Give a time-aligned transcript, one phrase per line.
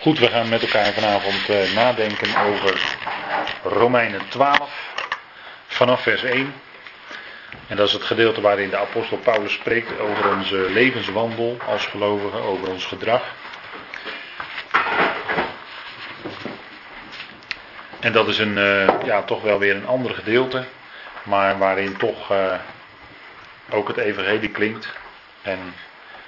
[0.00, 2.96] Goed, we gaan met elkaar vanavond uh, nadenken over
[3.62, 4.92] Romeinen 12
[5.66, 6.54] vanaf vers 1.
[7.66, 12.42] En dat is het gedeelte waarin de apostel Paulus spreekt over onze levenswandel als gelovigen,
[12.42, 13.22] over ons gedrag.
[18.00, 20.64] En dat is een, uh, ja, toch wel weer een ander gedeelte,
[21.22, 22.54] maar waarin toch uh,
[23.70, 24.88] ook het evangelie klinkt.
[25.42, 25.74] En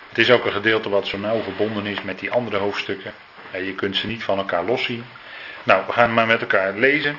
[0.08, 3.12] het is ook een gedeelte wat zo nauw verbonden is met die andere hoofdstukken.
[3.52, 5.04] Je kunt ze niet van elkaar loszien.
[5.62, 7.16] Nou, we gaan maar met elkaar lezen.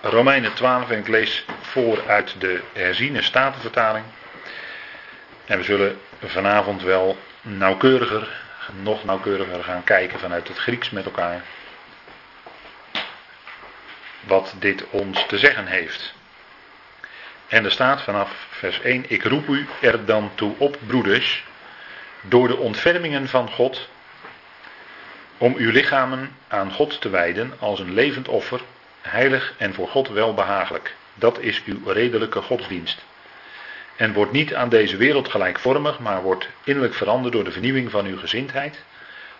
[0.00, 4.04] Romeinen 12 en ik lees voor uit de herziene statenvertaling.
[5.44, 8.28] En we zullen vanavond wel nauwkeuriger,
[8.82, 11.42] nog nauwkeuriger gaan kijken vanuit het Grieks met elkaar.
[14.20, 16.14] Wat dit ons te zeggen heeft.
[17.48, 21.44] En er staat vanaf vers 1: Ik roep u er dan toe op, broeders,
[22.20, 23.88] door de ontfermingen van God,
[25.38, 28.60] om uw lichamen aan God te wijden als een levend offer,
[29.00, 30.94] heilig en voor God welbehagelijk.
[31.14, 33.04] Dat is uw redelijke godsdienst.
[33.96, 38.06] En wordt niet aan deze wereld gelijkvormig, maar wordt innerlijk veranderd door de vernieuwing van
[38.06, 38.82] uw gezindheid,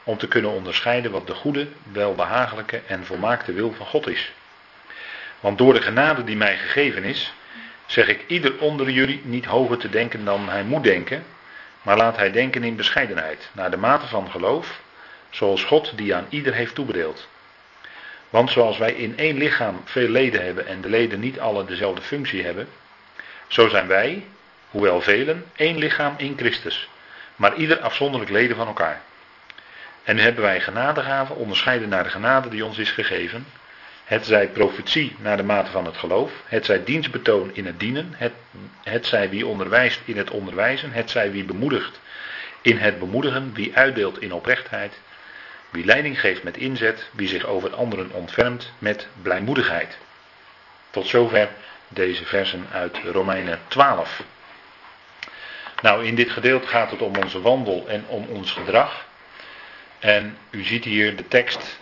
[0.04, 4.32] om te kunnen onderscheiden wat de goede, welbehagelijke en volmaakte wil van God is.
[5.40, 7.32] Want door de genade die mij gegeven is,
[7.86, 11.24] zeg ik ieder onder jullie niet hoger te denken dan hij moet denken,
[11.82, 14.80] maar laat hij denken in bescheidenheid, naar de mate van geloof,
[15.34, 17.28] zoals God die aan ieder heeft toebedeeld.
[18.30, 22.02] Want zoals wij in één lichaam veel leden hebben en de leden niet alle dezelfde
[22.02, 22.68] functie hebben,
[23.48, 24.24] zo zijn wij,
[24.70, 26.88] hoewel velen, één lichaam in Christus,
[27.36, 29.00] maar ieder afzonderlijk leden van elkaar.
[30.02, 33.46] En nu hebben wij genadegaven onderscheiden naar de genade die ons is gegeven,
[34.04, 36.32] het zij profetie naar de mate van het geloof.
[36.44, 38.12] Het zij dienstbetoon in het dienen.
[38.16, 38.32] Het,
[38.82, 40.92] het zij wie onderwijst in het onderwijzen.
[40.92, 42.00] Het zij wie bemoedigt
[42.62, 43.54] in het bemoedigen.
[43.54, 45.00] Wie uitdeelt in oprechtheid.
[45.74, 47.08] Wie leiding geeft met inzet.
[47.12, 49.98] Wie zich over anderen ontfermt met blijmoedigheid.
[50.90, 51.48] Tot zover
[51.88, 54.22] deze versen uit Romeinen 12.
[55.82, 59.06] Nou, in dit gedeelte gaat het om onze wandel en om ons gedrag.
[59.98, 61.78] En u ziet hier de tekst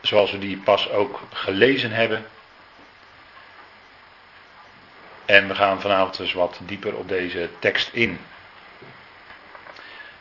[0.00, 2.26] zoals we die pas ook gelezen hebben.
[5.24, 8.18] En we gaan vanavond dus wat dieper op deze tekst in.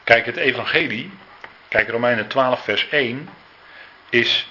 [0.03, 1.11] Kijk, het evangelie,
[1.67, 3.29] kijk Romeinen 12 vers 1,
[4.09, 4.47] is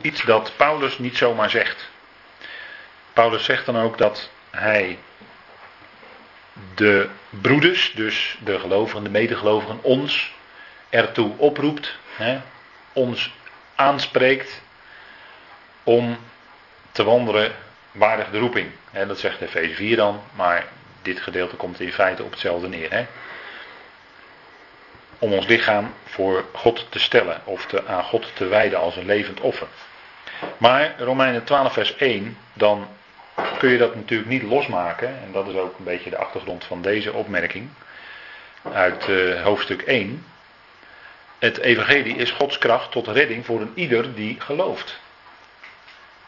[0.00, 1.88] iets dat Paulus niet zomaar zegt.
[3.12, 4.98] Paulus zegt dan ook dat hij
[6.74, 10.32] de broeders, dus de gelovigen, de medegelovigen, ons
[10.90, 12.40] ertoe oproept, hè,
[12.92, 13.32] ons
[13.74, 14.62] aanspreekt
[15.82, 16.18] om
[16.92, 17.52] te wandelen
[17.92, 18.70] waardig de roeping.
[18.92, 20.64] dat zegt Efeze 4 dan, maar
[21.02, 23.06] dit gedeelte komt in feite op hetzelfde neer.
[25.18, 29.06] Om ons lichaam voor God te stellen of te, aan God te wijden als een
[29.06, 29.66] levend offer.
[30.58, 32.88] Maar Romeinen 12 vers 1, dan
[33.58, 35.08] kun je dat natuurlijk niet losmaken.
[35.08, 37.68] En dat is ook een beetje de achtergrond van deze opmerking.
[38.72, 40.24] Uit uh, hoofdstuk 1.
[41.38, 45.00] Het evangelie is Gods kracht tot redding voor een ieder die gelooft.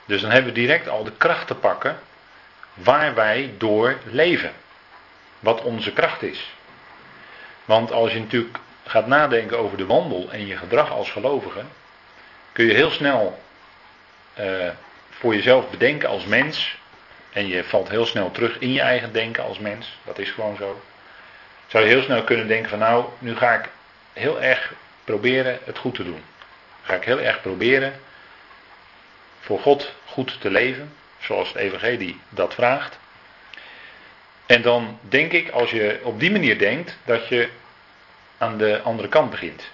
[0.07, 1.99] Dus dan hebben we direct al de kracht te pakken
[2.75, 4.53] waar wij door leven.
[5.39, 6.55] Wat onze kracht is.
[7.65, 11.63] Want als je natuurlijk gaat nadenken over de wandel en je gedrag als gelovige,
[12.53, 13.41] kun je heel snel
[14.41, 14.71] uh,
[15.11, 16.79] voor jezelf bedenken als mens.
[17.33, 19.99] En je valt heel snel terug in je eigen denken als mens.
[20.05, 20.83] Dat is gewoon zo.
[21.67, 23.69] Zou je heel snel kunnen denken van nou, nu ga ik
[24.13, 24.73] heel erg
[25.05, 26.23] proberen het goed te doen.
[26.83, 28.01] Ga ik heel erg proberen
[29.41, 32.99] voor God goed te leven, zoals het Evangelie dat vraagt.
[34.47, 37.49] En dan denk ik, als je op die manier denkt, dat je
[38.39, 39.71] aan de andere kant begint.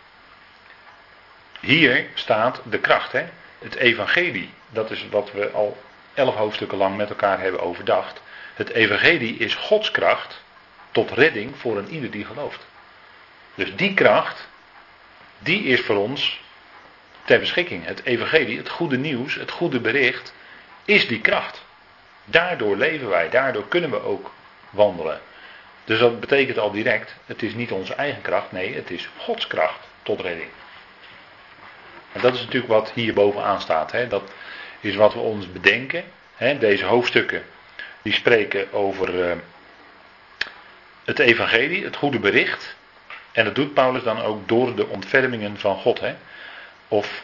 [1.61, 3.25] Hier staat de kracht, hè?
[3.59, 4.51] het Evangelie.
[4.69, 5.83] Dat is wat we al
[6.15, 8.23] elf hoofdstukken lang met elkaar hebben overdacht.
[8.55, 10.43] Het Evangelie is Gods kracht
[10.91, 12.67] tot redding voor een ieder die gelooft.
[13.55, 14.49] Dus die kracht
[15.39, 16.41] die is voor ons
[17.25, 17.85] ter beschikking.
[17.85, 20.35] Het evangelie, het goede nieuws, het goede bericht,
[20.85, 21.65] is die kracht.
[22.25, 24.33] Daardoor leven wij, daardoor kunnen we ook
[24.71, 25.21] wandelen.
[25.85, 29.47] Dus dat betekent al direct, het is niet onze eigen kracht, nee, het is Gods
[29.47, 30.49] kracht tot redding.
[32.13, 33.93] En dat is natuurlijk wat hier bovenaan staat.
[33.93, 34.09] Hè?
[34.09, 34.33] Dat
[34.81, 36.05] is wat we ons bedenken.
[36.35, 36.59] Hè?
[36.59, 37.45] Deze hoofdstukken
[38.03, 39.33] die spreken over uh,
[41.05, 42.77] het evangelie, het goede bericht.
[43.33, 46.01] En dat doet Paulus dan ook door de ontfermingen van God.
[46.01, 46.15] Hè?
[46.89, 47.23] Of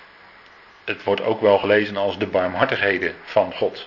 [0.85, 3.87] het wordt ook wel gelezen als de barmhartigheden van God.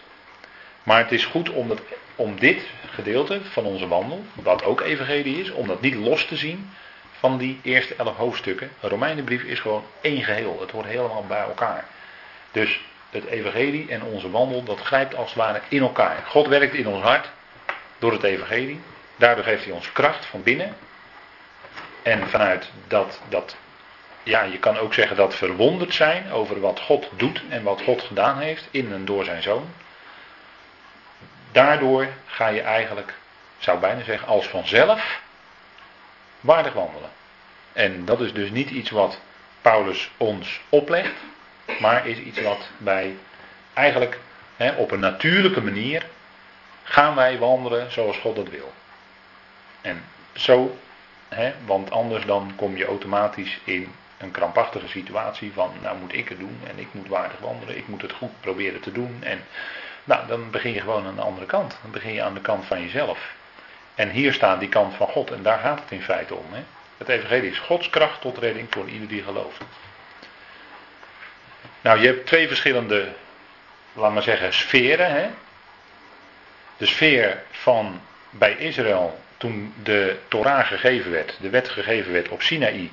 [0.83, 1.81] Maar het is goed om, dat,
[2.15, 6.35] om dit gedeelte van onze wandel, wat ook evangelie is, om dat niet los te
[6.35, 6.69] zien
[7.11, 8.71] van die eerste elf hoofdstukken.
[8.79, 10.57] Een Romeinenbrief is gewoon één geheel.
[10.61, 11.85] Het hoort helemaal bij elkaar.
[12.51, 16.23] Dus het evangelie en onze wandel, dat grijpt als het ware in elkaar.
[16.27, 17.29] God werkt in ons hart
[17.99, 18.79] door het evangelie.
[19.15, 20.75] Daardoor geeft hij ons kracht van binnen.
[22.01, 23.55] En vanuit dat, dat,
[24.23, 28.01] ja, je kan ook zeggen dat verwonderd zijn over wat God doet en wat God
[28.01, 29.69] gedaan heeft in en door zijn zoon.
[31.51, 33.13] Daardoor ga je eigenlijk,
[33.57, 35.21] zou bijna zeggen, als vanzelf
[36.39, 37.09] waardig wandelen.
[37.73, 39.19] En dat is dus niet iets wat
[39.61, 41.13] Paulus ons oplegt,
[41.79, 43.15] maar is iets wat wij
[43.73, 44.19] eigenlijk
[44.55, 46.05] hè, op een natuurlijke manier
[46.83, 48.73] gaan wij wandelen zoals God dat wil.
[49.81, 50.03] En
[50.33, 50.77] zo,
[51.29, 56.29] hè, want anders dan kom je automatisch in een krampachtige situatie van, nou moet ik
[56.29, 59.17] het doen en ik moet waardig wandelen, ik moet het goed proberen te doen.
[59.19, 59.43] En
[60.03, 61.77] nou, dan begin je gewoon aan de andere kant.
[61.81, 63.33] Dan begin je aan de kant van jezelf.
[63.95, 66.45] En hier staat die kant van God en daar gaat het in feite om.
[66.53, 66.63] Hè.
[66.97, 69.63] Het evangelie is Gods kracht tot redding voor ieder die gelooft.
[71.81, 73.07] Nou, je hebt twee verschillende,
[73.93, 75.11] laat maar zeggen, sferen.
[75.11, 75.29] Hè?
[76.77, 82.41] De sfeer van bij Israël toen de Torah gegeven werd, de wet gegeven werd op
[82.41, 82.91] Sinaï,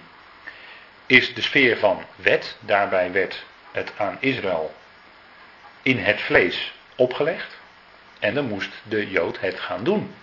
[1.07, 2.57] is de sfeer van wet.
[2.61, 4.75] Daarbij werd het aan Israël
[5.83, 7.57] in het vlees opgelegd.
[8.19, 10.15] En dan moest de Jood het gaan doen.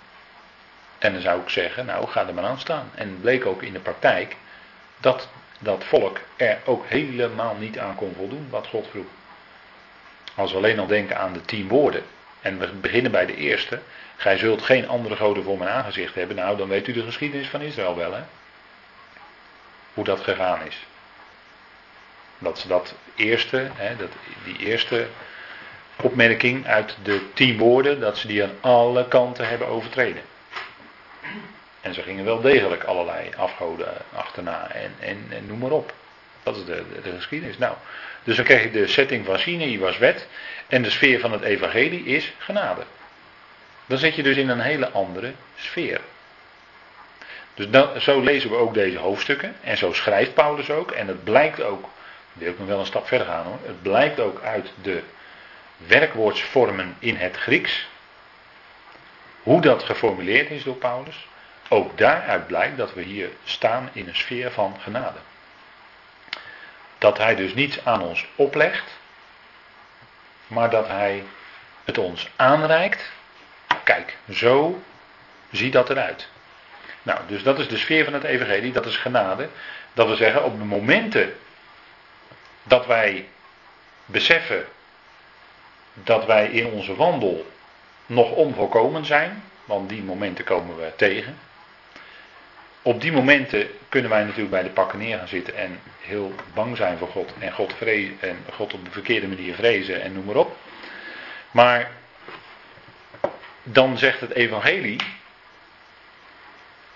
[0.98, 2.90] En dan zou ik zeggen, nou ga er maar aan staan.
[2.96, 4.36] En bleek ook in de praktijk
[4.98, 5.28] dat
[5.60, 9.06] dat volk er ook helemaal niet aan kon voldoen wat God vroeg.
[10.36, 12.04] Als we alleen al denken aan de tien woorden.
[12.42, 13.80] En we beginnen bij de eerste.
[14.16, 16.36] Gij zult geen andere goden voor mijn aangezicht hebben.
[16.36, 18.22] Nou, dan weet u de geschiedenis van Israël wel, hè?
[19.94, 20.86] Hoe dat gegaan is.
[22.38, 24.12] Dat ze dat eerste, hè, dat,
[24.44, 25.08] die eerste
[26.02, 30.22] opmerking uit de tien woorden, dat ze die aan alle kanten hebben overtreden.
[31.82, 35.94] En ze gingen wel degelijk allerlei afgoden achterna en, en, noem maar op.
[36.44, 37.58] Dat is de, de, geschiedenis.
[37.58, 37.76] Nou,
[38.24, 40.28] dus dan krijg je de setting van Sinai was wet
[40.68, 42.82] en de sfeer van het evangelie is genade.
[43.86, 46.02] Dan zit je dus in een hele andere sfeer.
[47.54, 51.24] Dus dan, zo lezen we ook deze hoofdstukken en zo schrijft Paulus ook en het
[51.24, 51.90] blijkt ook,
[52.34, 55.02] wil ik nog wel een stap verder gaan hoor, het blijkt ook uit de
[55.78, 57.88] werkwoordsvormen in het Grieks,
[59.44, 61.28] hoe dat geformuleerd is door Paulus.
[61.70, 65.18] Ook daaruit blijkt dat we hier staan in een sfeer van genade.
[66.98, 68.98] Dat hij dus niets aan ons oplegt,
[70.48, 71.24] maar dat hij
[71.84, 73.12] het ons aanreikt.
[73.84, 74.84] Kijk, zo
[75.52, 76.28] ziet dat eruit.
[77.04, 79.50] Nou, dus dat is de sfeer van het evangelie, dat is genade.
[79.94, 81.38] Dat we zeggen, op de momenten
[82.64, 83.28] dat wij
[84.06, 84.68] beseffen
[86.04, 87.46] dat wij in onze wandel
[88.06, 91.36] nog onvolkomen zijn, want die momenten komen we tegen
[92.86, 96.78] op die momenten kunnen wij natuurlijk bij de pakken neer gaan zitten en heel bang
[96.78, 100.26] zijn voor God en God, vrezen, en God op de verkeerde manier vrezen en noem
[100.26, 100.58] maar op.
[101.52, 101.92] Maar
[103.64, 105.00] dan zegt het evangelie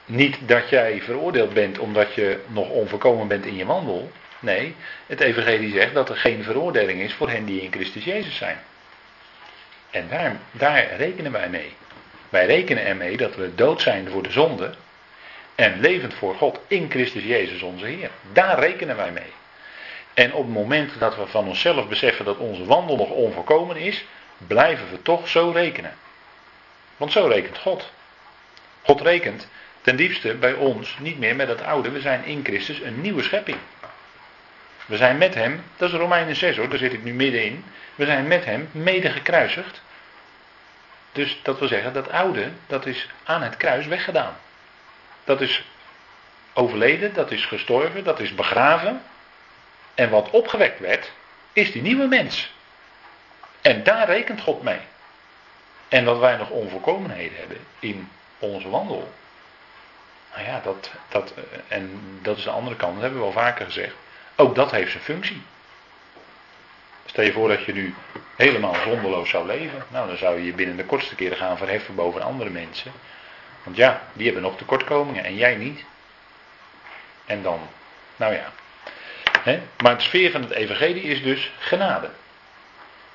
[0.05, 4.11] niet dat jij veroordeeld bent omdat je nog onvolkomen bent in je wandel.
[4.39, 4.75] Nee,
[5.07, 8.57] het evangelie zegt dat er geen veroordeling is voor hen die in Christus Jezus zijn.
[9.89, 11.73] En daar, daar rekenen wij mee.
[12.29, 14.73] Wij rekenen ermee dat we dood zijn voor de zonde
[15.55, 18.09] en levend voor God in Christus Jezus onze Heer.
[18.33, 19.33] Daar rekenen wij mee.
[20.13, 24.05] En op het moment dat we van onszelf beseffen dat onze wandel nog onvolkomen is,
[24.37, 25.93] blijven we toch zo rekenen.
[26.97, 27.91] Want zo rekent God.
[28.81, 29.47] God rekent
[29.81, 31.89] ten diepste bij ons niet meer met het oude.
[31.89, 33.57] We zijn in Christus een nieuwe schepping.
[34.89, 37.65] We zijn met hem, dat is Romeinen 6 hoor, daar zit ik nu middenin.
[37.95, 39.81] We zijn met hem mede gekruisigd.
[41.11, 44.37] Dus dat wil zeggen, dat oude, dat is aan het kruis weggedaan.
[45.23, 45.63] Dat is
[46.53, 49.03] overleden, dat is gestorven, dat is begraven.
[49.95, 51.11] En wat opgewekt werd,
[51.53, 52.53] is die nieuwe mens.
[53.61, 54.81] En daar rekent God mee.
[55.87, 59.13] En dat wij nog onvolkomenheden hebben in onze wandel.
[60.33, 63.43] Nou ja, dat, dat, eh, en dat is de andere kant, dat hebben we wel
[63.43, 63.95] vaker gezegd.
[64.39, 65.41] Ook dat heeft zijn functie.
[67.05, 67.95] Stel je voor dat je nu
[68.35, 69.83] helemaal zonderloos zou leven.
[69.87, 72.91] Nou, dan zou je je binnen de kortste keren gaan verheffen boven andere mensen.
[73.63, 75.83] Want ja, die hebben nog tekortkomingen en jij niet.
[77.25, 77.59] En dan,
[78.15, 78.51] nou ja.
[79.83, 82.09] Maar het sfeer van het evangelie is dus genade.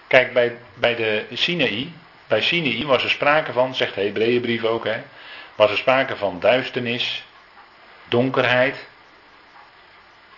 [0.07, 1.93] Kijk, bij, bij de Sinaï,
[2.27, 5.03] bij Sinaï was er sprake van, zegt de Hebreeënbrief ook, hè,
[5.55, 7.25] was er sprake van duisternis,
[8.09, 8.87] donkerheid.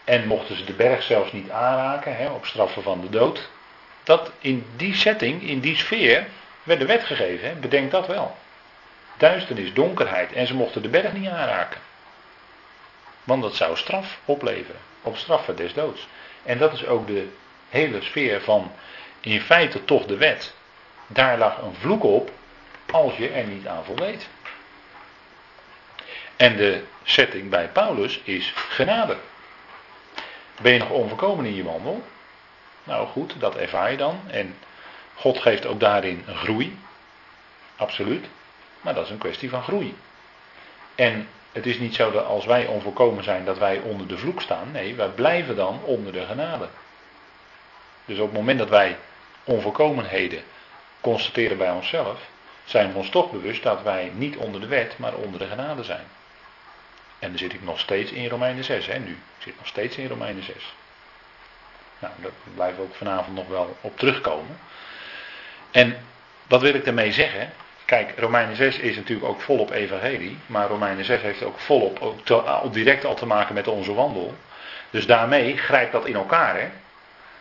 [0.06, 3.48] En mochten ze de berg zelfs niet aanraken, hè, op straffen van de dood.
[4.02, 6.26] Dat in die setting, in die sfeer,
[6.62, 7.48] werd de wet gegeven.
[7.48, 7.54] Hè.
[7.54, 8.36] Bedenk dat wel
[9.16, 10.32] duisternis, donkerheid.
[10.32, 11.80] En ze mochten de berg niet aanraken.
[13.24, 14.80] Want dat zou straf opleveren.
[15.02, 16.08] Op straffen des doods.
[16.42, 17.28] En dat is ook de
[17.68, 18.72] hele sfeer van
[19.20, 20.54] in feite toch de wet.
[21.06, 22.30] Daar lag een vloek op
[22.90, 24.28] als je er niet aan voldeed.
[26.36, 29.16] En de setting bij Paulus is genade.
[30.60, 32.02] Ben je nog onvolkomen in je wandel?
[32.84, 34.20] Nou goed, dat ervaar je dan.
[34.26, 34.56] En
[35.14, 36.78] God geeft ook daarin groei.
[37.76, 38.26] Absoluut.
[38.80, 39.96] Maar dat is een kwestie van groei.
[40.94, 44.42] En het is niet zo dat als wij onvolkomen zijn dat wij onder de vloek
[44.42, 44.70] staan.
[44.70, 46.68] Nee, wij blijven dan onder de genade.
[48.04, 48.96] Dus op het moment dat wij
[49.44, 50.42] onvolkomenheden
[51.00, 52.20] constateren bij onszelf,
[52.64, 55.84] zijn we ons toch bewust dat wij niet onder de wet, maar onder de genade
[55.84, 56.04] zijn.
[57.18, 59.10] En dan zit ik nog steeds in Romeinen 6, hè, nu.
[59.10, 60.54] Ik zit nog steeds in Romeinen 6.
[61.98, 64.58] Nou, daar blijven we ook vanavond nog wel op terugkomen.
[65.70, 65.96] En
[66.46, 67.52] wat wil ik daarmee zeggen?
[67.84, 72.72] Kijk, Romeinen 6 is natuurlijk ook volop evangelie, maar Romeinen 6 heeft ook volop ook,
[72.72, 74.34] direct al te maken met onze wandel.
[74.90, 76.60] Dus daarmee grijpt dat in elkaar.
[76.60, 76.68] Hè?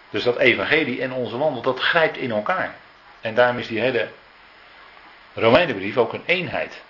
[0.09, 2.75] Dus dat evangelie en onze wandel, dat grijpt in elkaar.
[3.21, 4.07] En daarom is die hele
[5.33, 6.81] Romeinenbrief ook een eenheid.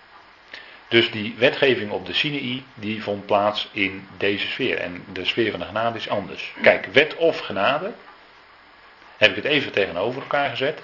[0.88, 4.78] Dus die wetgeving op de Sinaï, die vond plaats in deze sfeer.
[4.78, 6.54] En de sfeer van de genade is anders.
[6.62, 7.94] Kijk, wet of genade,
[9.18, 10.82] heb ik het even tegenover elkaar gezet.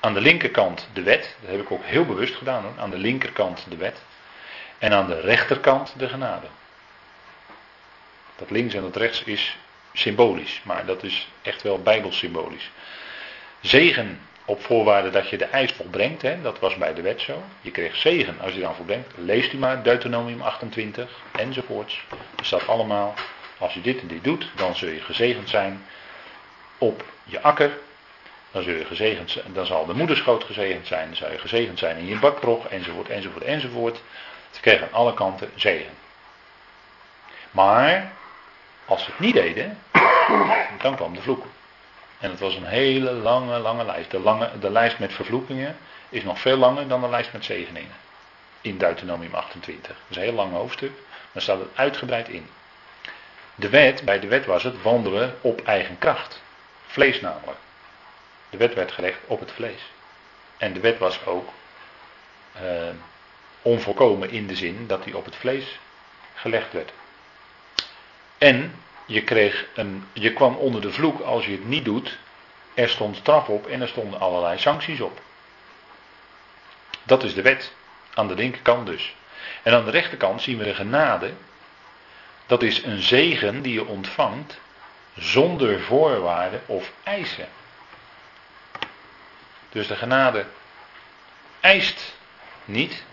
[0.00, 2.72] Aan de linkerkant de wet, dat heb ik ook heel bewust gedaan hoor.
[2.78, 4.02] Aan de linkerkant de wet.
[4.78, 6.46] En aan de rechterkant de genade.
[8.36, 9.56] Dat links en dat rechts is
[9.92, 12.70] symbolisch, maar dat is echt wel bijbelsymbolisch.
[13.60, 17.42] Zegen op voorwaarde dat je de eis volbrengt, hè, dat was bij de wet zo.
[17.60, 19.12] Je kreeg zegen als je dan volbrengt.
[19.16, 22.04] Leest u maar Deuteronomium 28 enzovoorts.
[22.36, 23.14] Er staat allemaal,
[23.58, 25.84] als je dit en dit doet, dan zul je gezegend zijn
[26.78, 27.78] op je akker.
[28.50, 31.06] Dan, zul je gezegend zijn, dan zal de moederschoot gezegend zijn.
[31.06, 34.00] Dan zal je gezegend zijn in je bakprog, enzovoort, enzovoort, enzovoort.
[34.50, 35.92] Ze kregen aan alle kanten zegen.
[37.50, 38.12] Maar,
[38.84, 39.78] als ze het niet deden,
[40.82, 41.46] dan kwam de vloek.
[42.18, 44.10] En het was een hele lange, lange lijst.
[44.10, 45.76] De, lange, de lijst met vervloekingen
[46.08, 47.94] is nog veel langer dan de lijst met zegeningen.
[48.60, 49.86] In Deuteronomium 28.
[49.88, 50.92] Dat is een heel lang hoofdstuk.
[51.32, 52.48] Daar staat het uitgebreid in.
[53.54, 56.42] De wet, bij de wet was het wandelen op eigen kracht.
[56.86, 57.58] Vlees namelijk.
[58.50, 59.80] De wet werd gelegd op het vlees.
[60.56, 61.48] En de wet was ook
[62.52, 62.62] eh,
[63.62, 65.78] onvolkomen in de zin dat die op het vlees
[66.34, 66.92] gelegd werd.
[68.38, 68.74] En
[69.08, 72.18] je, kreeg een, je kwam onder de vloek als je het niet doet.
[72.74, 75.20] Er stond straf op en er stonden allerlei sancties op.
[77.02, 77.72] Dat is de wet.
[78.14, 79.14] Aan de linkerkant dus.
[79.62, 81.32] En aan de rechterkant zien we de genade.
[82.46, 84.60] Dat is een zegen die je ontvangt
[85.16, 87.48] zonder voorwaarden of eisen.
[89.68, 90.46] Dus de genade
[91.60, 92.14] eist
[92.64, 93.04] niet,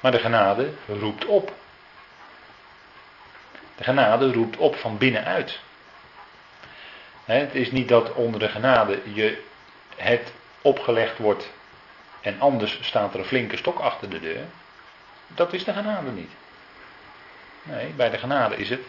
[0.00, 1.52] maar de genade roept op.
[3.76, 5.60] De genade roept op van binnenuit.
[7.24, 9.42] Het is niet dat onder de genade je
[9.96, 11.52] het opgelegd wordt
[12.20, 14.44] en anders staat er een flinke stok achter de deur.
[15.26, 16.30] Dat is de genade niet.
[17.62, 18.80] Nee, bij de genade is het,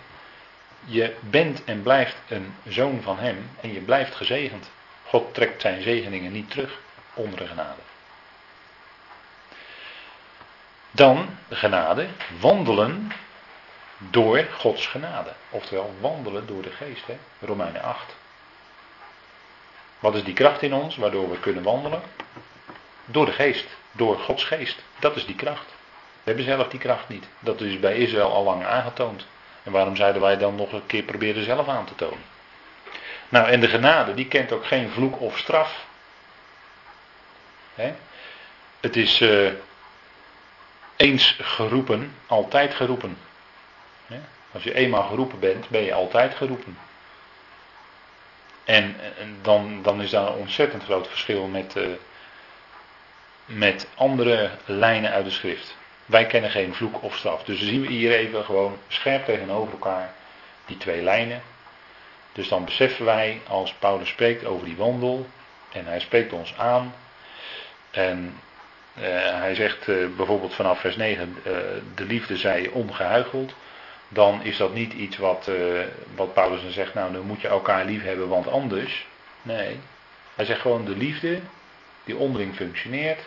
[0.86, 4.70] je bent en blijft een zoon van Hem en je blijft gezegend.
[5.06, 6.80] God trekt zijn zegeningen niet terug
[7.14, 7.82] onder de genade.
[10.92, 12.08] Dan de genade,
[12.40, 13.12] wandelen
[13.98, 15.34] door Gods genade.
[15.50, 17.06] Oftewel wandelen door de geest.
[17.08, 17.18] Hè?
[17.40, 18.16] Romeinen 8.
[20.00, 22.02] Wat is die kracht in ons waardoor we kunnen wandelen?
[23.06, 23.66] Door de geest.
[23.92, 24.84] Door Gods geest.
[25.00, 25.66] Dat is die kracht.
[26.24, 27.28] We hebben zelf die kracht niet.
[27.40, 29.26] Dat is bij Israël al lang aangetoond.
[29.64, 32.24] En waarom zouden wij dan nog een keer proberen zelf aan te tonen?
[33.30, 35.86] Nou, en de genade, die kent ook geen vloek of straf.
[38.80, 39.52] Het is uh,
[40.96, 43.18] eens geroepen, altijd geroepen.
[44.52, 46.78] Als je eenmaal geroepen bent, ben je altijd geroepen.
[48.64, 48.96] En,
[49.42, 51.88] dan, dan, is daar een ontzettend groot verschil met, uh,
[53.46, 55.76] met andere lijnen uit de schrift.
[56.06, 57.44] Wij kennen geen vloek of straf.
[57.44, 60.14] Dus zien we hier even gewoon scherp tegenover elkaar
[60.66, 61.42] die twee lijnen.
[62.32, 65.28] Dus dan beseffen wij, als Paulus spreekt over die wandel,
[65.72, 66.94] en hij spreekt ons aan,
[67.92, 68.40] en
[68.98, 69.04] uh,
[69.40, 71.54] hij zegt uh, bijvoorbeeld vanaf vers 9, uh,
[71.96, 73.54] de liefde zij ongehuicheld
[74.08, 75.82] dan is dat niet iets wat, uh,
[76.16, 79.08] wat Paulus dan zegt, nou dan moet je elkaar lief hebben, want anders.
[79.42, 79.80] Nee,
[80.36, 81.40] hij zegt gewoon de liefde
[82.04, 83.20] die onderling functioneert,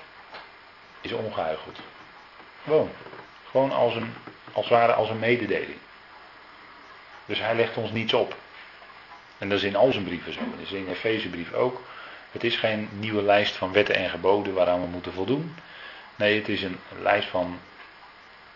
[1.00, 1.78] is ongehuigeld.
[2.64, 2.90] Gewoon.
[3.50, 4.14] Gewoon als een,
[4.52, 5.78] als ware als een mededeling.
[7.26, 8.36] Dus hij legt ons niets op.
[9.38, 10.40] En dat is in al zijn brieven zo.
[10.50, 11.82] Dat is in Efezebrief ook.
[12.30, 15.54] Het is geen nieuwe lijst van wetten en geboden waaraan we moeten voldoen.
[16.16, 17.58] Nee, het is een lijst van,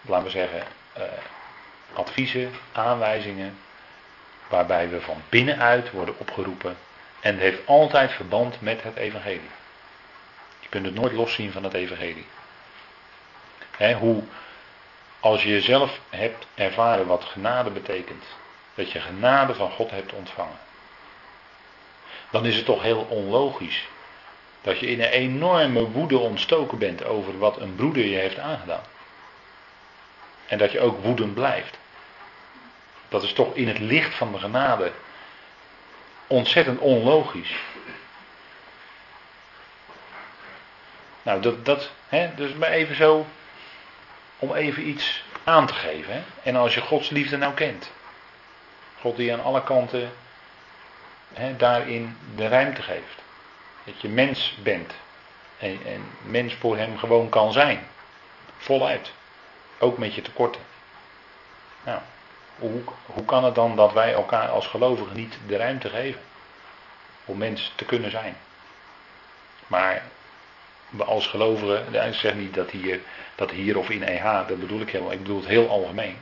[0.00, 0.62] laten we zeggen,
[0.98, 1.02] uh,
[1.94, 3.58] adviezen, aanwijzingen,
[4.48, 6.76] waarbij we van binnenuit worden opgeroepen.
[7.20, 9.50] En het heeft altijd verband met het evangelie.
[10.60, 12.26] Je kunt het nooit loszien van het evangelie.
[13.98, 14.22] hoe,
[15.20, 18.24] als je zelf hebt ervaren wat genade betekent,
[18.74, 20.58] dat je genade van God hebt ontvangen,
[22.30, 23.86] dan is het toch heel onlogisch
[24.62, 28.84] dat je in een enorme woede ontstoken bent over wat een broeder je heeft aangedaan.
[30.46, 31.78] En dat je ook woedend blijft.
[33.14, 34.92] Dat is toch in het licht van de genade
[36.26, 37.54] ontzettend onlogisch.
[41.22, 43.26] Nou, dat, dat hè, dus maar even zo,
[44.38, 46.12] om even iets aan te geven.
[46.12, 46.22] Hè?
[46.42, 47.92] En als je Gods liefde nou kent.
[49.00, 50.12] God die aan alle kanten
[51.34, 53.22] hè, daarin de ruimte geeft.
[53.84, 54.92] Dat je mens bent.
[55.58, 57.86] En, en mens voor hem gewoon kan zijn.
[58.56, 59.12] Voluit.
[59.78, 60.62] Ook met je tekorten.
[61.84, 62.00] Nou,
[62.58, 66.20] hoe, hoe kan het dan dat wij elkaar als gelovigen niet de ruimte geven?
[67.24, 68.36] Om mens te kunnen zijn.
[69.66, 70.02] Maar
[70.88, 73.00] we als gelovigen, ik zeg niet dat hier,
[73.34, 76.16] dat hier of in EH, dat bedoel ik helemaal, ik bedoel het heel algemeen.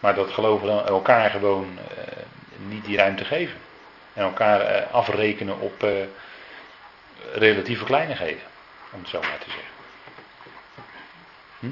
[0.00, 2.04] Maar dat gelovigen elkaar gewoon uh,
[2.68, 3.58] niet die ruimte geven.
[4.12, 5.90] En elkaar uh, afrekenen op uh,
[7.34, 8.42] relatieve kleinigheden,
[8.92, 9.68] om het zo maar te zeggen.
[11.58, 11.70] Hm?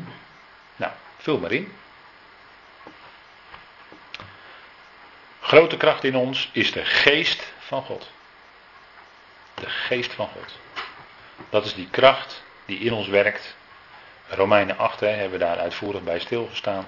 [0.76, 1.72] Nou, vul maar in.
[5.48, 8.10] Grote kracht in ons is de geest van God.
[9.54, 10.58] De geest van God.
[11.50, 13.56] Dat is die kracht die in ons werkt.
[14.28, 16.86] Romeinen 8 hè, hebben we daar uitvoerig bij stilgestaan.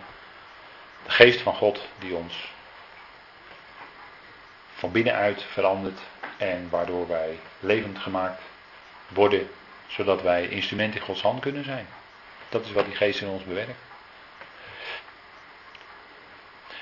[1.04, 2.52] De geest van God die ons
[4.74, 6.00] van binnenuit verandert
[6.36, 8.42] en waardoor wij levend gemaakt
[9.08, 9.50] worden,
[9.86, 11.86] zodat wij instrument in Gods hand kunnen zijn.
[12.48, 13.89] Dat is wat die geest in ons bewerkt.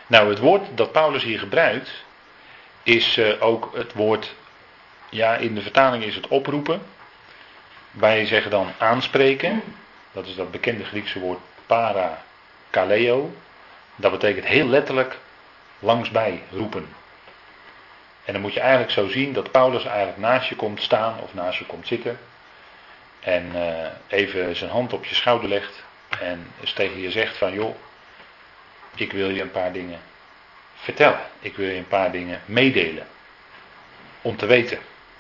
[0.09, 2.05] Nou, het woord dat Paulus hier gebruikt,
[2.83, 4.35] is uh, ook het woord,
[5.11, 6.83] ja, in de vertaling is het oproepen.
[7.91, 9.63] Wij zeggen dan aanspreken.
[10.13, 12.23] Dat is dat bekende Griekse woord para
[12.71, 13.33] kaleo.
[13.97, 15.19] Dat betekent heel letterlijk
[15.79, 16.89] langsbij roepen.
[18.25, 21.35] En dan moet je eigenlijk zo zien dat Paulus eigenlijk naast je komt staan of
[21.35, 22.19] naast je komt zitten.
[23.21, 25.85] En uh, even zijn hand op je schouder legt.
[26.21, 27.75] En eens tegen je zegt van joh,
[29.01, 30.01] ik wil je een paar dingen
[30.75, 31.21] vertellen.
[31.41, 33.07] Ik wil je een paar dingen meedelen.
[34.23, 34.79] Om te weten.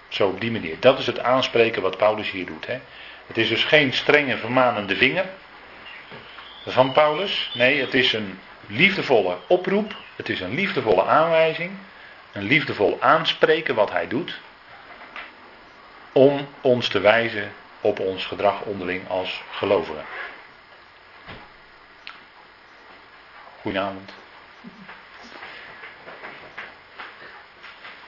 [0.08, 0.76] Zo op die manier.
[0.80, 2.66] Dat is het aanspreken wat Paulus hier doet.
[2.66, 2.78] Hè.
[3.26, 5.24] Het is dus geen strenge vermanende vinger
[6.66, 7.50] van Paulus.
[7.54, 9.94] Nee, het is een liefdevolle oproep.
[10.16, 11.70] Het is een liefdevolle aanwijzing.
[12.32, 14.40] Een liefdevol aanspreken wat hij doet.
[16.12, 20.04] Om ons te wijzen op ons gedrag onderling als gelovigen.
[23.68, 24.12] Goedenavond.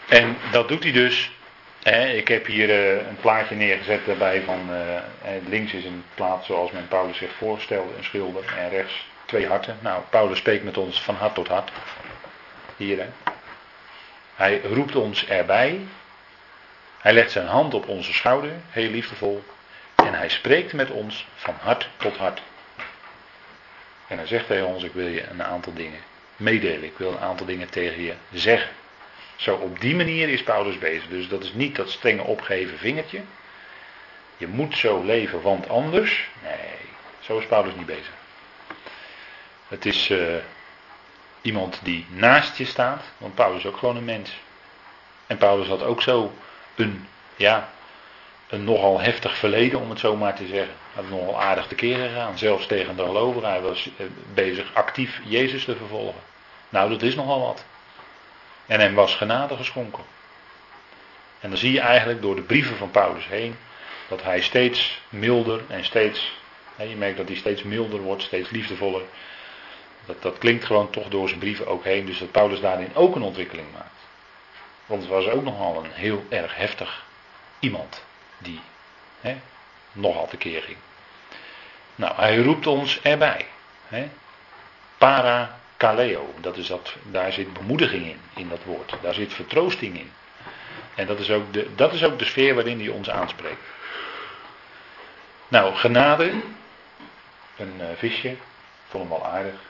[0.09, 1.31] En dat doet hij dus.
[1.83, 4.71] Hè, ik heb hier uh, een plaatje neergezet daarbij van.
[4.71, 8.55] Uh, links is een plaat zoals men Paulus zich voorstelde, een schilder.
[8.59, 9.79] En rechts twee harten.
[9.81, 11.71] Nou, Paulus spreekt met ons van hart tot hart.
[12.77, 13.09] Hier hè.
[14.35, 15.81] Hij roept ons erbij.
[16.99, 19.45] Hij legt zijn hand op onze schouder, heel liefdevol.
[19.95, 22.43] En hij spreekt met ons van hart tot hart.
[24.11, 26.01] En hij zegt tegen ons: Ik wil je een aantal dingen
[26.37, 26.85] meedelen.
[26.85, 28.71] Ik wil een aantal dingen tegen je zeggen.
[29.37, 31.09] Zo op die manier is Paulus bezig.
[31.09, 33.21] Dus dat is niet dat strenge opgeven vingertje.
[34.37, 36.29] Je moet zo leven, want anders.
[36.43, 36.77] Nee,
[37.21, 38.13] zo is Paulus niet bezig.
[39.69, 40.35] Het is uh,
[41.41, 44.41] iemand die naast je staat, want Paulus is ook gewoon een mens.
[45.27, 46.33] En Paulus had ook zo
[46.75, 47.69] een, ja,
[48.51, 50.75] een nogal heftig verleden, om het zo maar te zeggen.
[50.93, 53.49] Hij had nogal aardig te keren gegaan, zelfs tegen de gelovigen.
[53.49, 56.21] Hij was eh, bezig actief Jezus te vervolgen.
[56.69, 57.65] Nou, dat is nogal wat.
[58.67, 60.05] En hem was genade geschonken.
[61.41, 63.57] En dan zie je eigenlijk door de brieven van Paulus heen
[64.09, 66.33] dat hij steeds milder en steeds,
[66.77, 69.03] je merkt dat hij steeds milder wordt, steeds liefdevoller.
[70.07, 73.15] Dat, dat klinkt gewoon toch door zijn brieven ook heen, dus dat Paulus daarin ook
[73.15, 74.09] een ontwikkeling maakt.
[74.87, 77.05] Want het was ook nogal een heel erg heftig
[77.59, 78.03] iemand
[78.41, 78.61] die
[79.21, 79.41] hè,
[79.93, 80.79] nogal tekeer ging.
[81.95, 83.47] Nou, hij roept ons erbij.
[83.89, 84.11] Hè.
[84.99, 88.95] Para kaleo, dat is dat, daar zit bemoediging in, in dat woord.
[89.03, 90.13] Daar zit vertroosting in.
[90.95, 93.63] En dat is ook de, dat is ook de sfeer waarin hij ons aanspreekt.
[95.49, 96.33] Nou, genade,
[97.57, 98.39] een uh, visje, ik
[98.89, 99.61] vond hem wel aardig.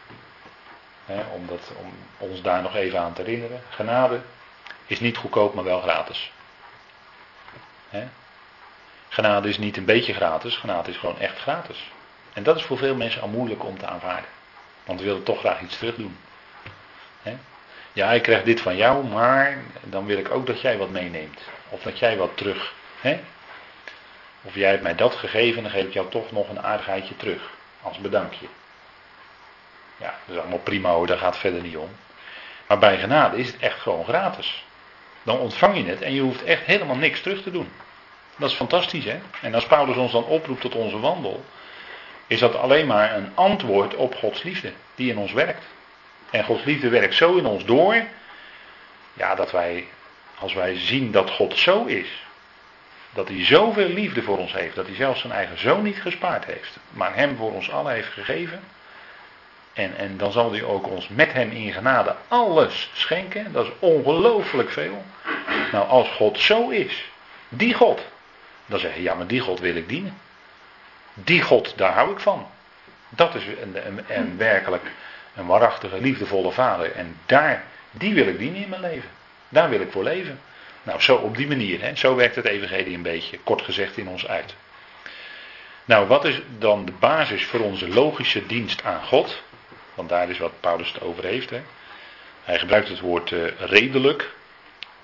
[1.04, 3.62] Hè, om, dat, om ons daar nog even aan te herinneren.
[3.68, 4.20] Genade
[4.86, 6.32] is niet goedkoop, maar wel gratis.
[7.88, 8.08] Hè?
[9.12, 11.90] Genade is niet een beetje gratis, genade is gewoon echt gratis.
[12.32, 14.30] En dat is voor veel mensen al moeilijk om te aanvaarden.
[14.84, 16.16] Want we willen toch graag iets terug doen.
[17.92, 21.40] Ja, ik krijg dit van jou, maar dan wil ik ook dat jij wat meeneemt.
[21.68, 22.72] Of dat jij wat terug.
[24.42, 27.50] Of jij hebt mij dat gegeven, dan geef ik jou toch nog een aardigheidje terug.
[27.82, 28.46] Als bedankje.
[29.96, 31.90] Ja, dat is allemaal prima hoor, daar gaat het verder niet om.
[32.66, 34.64] Maar bij genade is het echt gewoon gratis.
[35.22, 37.72] Dan ontvang je het en je hoeft echt helemaal niks terug te doen.
[38.40, 39.18] Dat is fantastisch hè.
[39.40, 41.44] En als Paulus ons dan oproept tot onze wandel,
[42.26, 45.64] is dat alleen maar een antwoord op Gods liefde die in ons werkt.
[46.30, 48.02] En Gods liefde werkt zo in ons door,
[49.12, 49.86] ja, dat wij,
[50.38, 52.08] als wij zien dat God zo is,
[53.12, 56.44] dat hij zoveel liefde voor ons heeft, dat hij zelfs zijn eigen zoon niet gespaard
[56.44, 58.60] heeft, maar hem voor ons allen heeft gegeven.
[59.72, 63.52] En, en dan zal hij ook ons met hem in genade alles schenken.
[63.52, 65.04] Dat is ongelooflijk veel.
[65.72, 67.04] Nou, als God zo is,
[67.48, 68.00] die God,
[68.70, 70.18] dan zeg je, ja, maar die God wil ik dienen.
[71.14, 72.46] Die God, daar hou ik van.
[73.08, 74.90] Dat is een, een, een werkelijk
[75.34, 76.92] een waarachtige, liefdevolle vader.
[76.92, 79.08] En daar, die wil ik dienen in mijn leven.
[79.48, 80.40] Daar wil ik voor leven.
[80.82, 81.80] Nou, zo op die manier.
[81.80, 84.54] Hè, zo werkt het evangelie een beetje, kort gezegd, in ons uit.
[85.84, 89.42] Nou, wat is dan de basis voor onze logische dienst aan God?
[89.94, 91.50] Want daar is wat Paulus het over heeft.
[91.50, 91.62] Hè.
[92.44, 94.30] Hij gebruikt het woord uh, redelijk.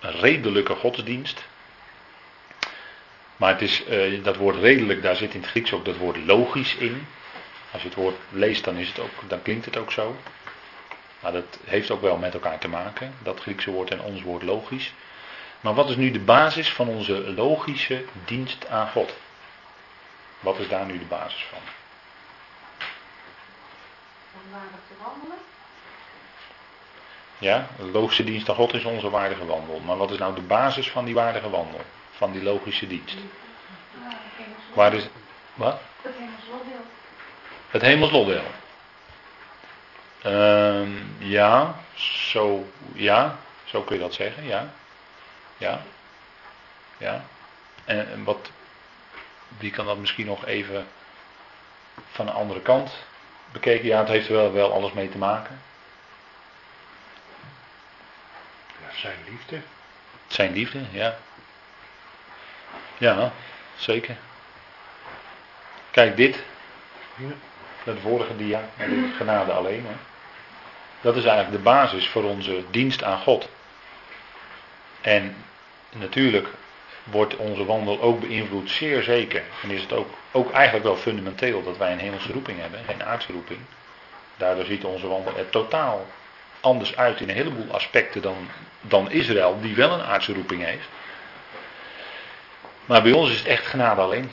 [0.01, 1.45] Een redelijke godsdienst.
[3.37, 6.25] Maar het is, uh, dat woord redelijk, daar zit in het Grieks ook dat woord
[6.25, 7.07] logisch in.
[7.73, 10.17] Als je het woord leest, dan, is het ook, dan klinkt het ook zo.
[11.21, 14.43] Maar dat heeft ook wel met elkaar te maken, dat Griekse woord en ons woord
[14.43, 14.93] logisch.
[15.61, 19.15] Maar wat is nu de basis van onze logische dienst aan God?
[20.41, 21.59] Wat is daar nu de basis van?
[24.35, 25.39] Om waardig te wandelen?
[27.39, 29.81] Ja, de logische dienst aan God is onze waardige wandel.
[29.81, 31.81] Maar wat is nou de basis van die waardige wandel?
[32.17, 33.17] Van die logische dienst?
[34.75, 35.09] Waar is.
[35.55, 35.81] Wat?
[36.03, 36.85] Het hemelslotdeel.
[37.71, 38.45] Het hemelslotdeel.
[40.23, 44.73] Ehm ja, zo, ja, zo kun je dat zeggen, ja.
[45.57, 45.83] Ja.
[46.97, 47.25] Ja.
[47.85, 48.51] En, en wat,
[49.59, 50.87] wie kan dat misschien nog even
[52.11, 52.93] van een andere kant
[53.53, 53.87] bekeken?
[53.87, 55.61] Ja, het heeft er wel, wel alles mee te maken.
[58.81, 59.61] Ja, zijn liefde.
[60.27, 61.19] Zijn liefde, ja.
[62.99, 63.33] Ja,
[63.77, 64.17] zeker.
[65.91, 66.43] Kijk, dit.
[67.85, 69.87] De vorige dia, de genade alleen.
[69.87, 69.95] Hè.
[71.01, 73.49] Dat is eigenlijk de basis voor onze dienst aan God.
[75.01, 75.37] En
[75.91, 76.49] natuurlijk
[77.03, 79.43] wordt onze wandel ook beïnvloed, zeer zeker.
[79.63, 83.05] En is het ook, ook eigenlijk wel fundamenteel dat wij een hemelse roeping hebben, geen
[83.05, 83.59] aardse roeping.
[84.37, 86.07] Daardoor ziet onze wandel er totaal
[86.61, 88.49] anders uit in een heleboel aspecten dan,
[88.81, 90.89] dan Israël, die wel een aardse roeping heeft.
[92.87, 94.31] Maar bij ons is het echt genade alleen.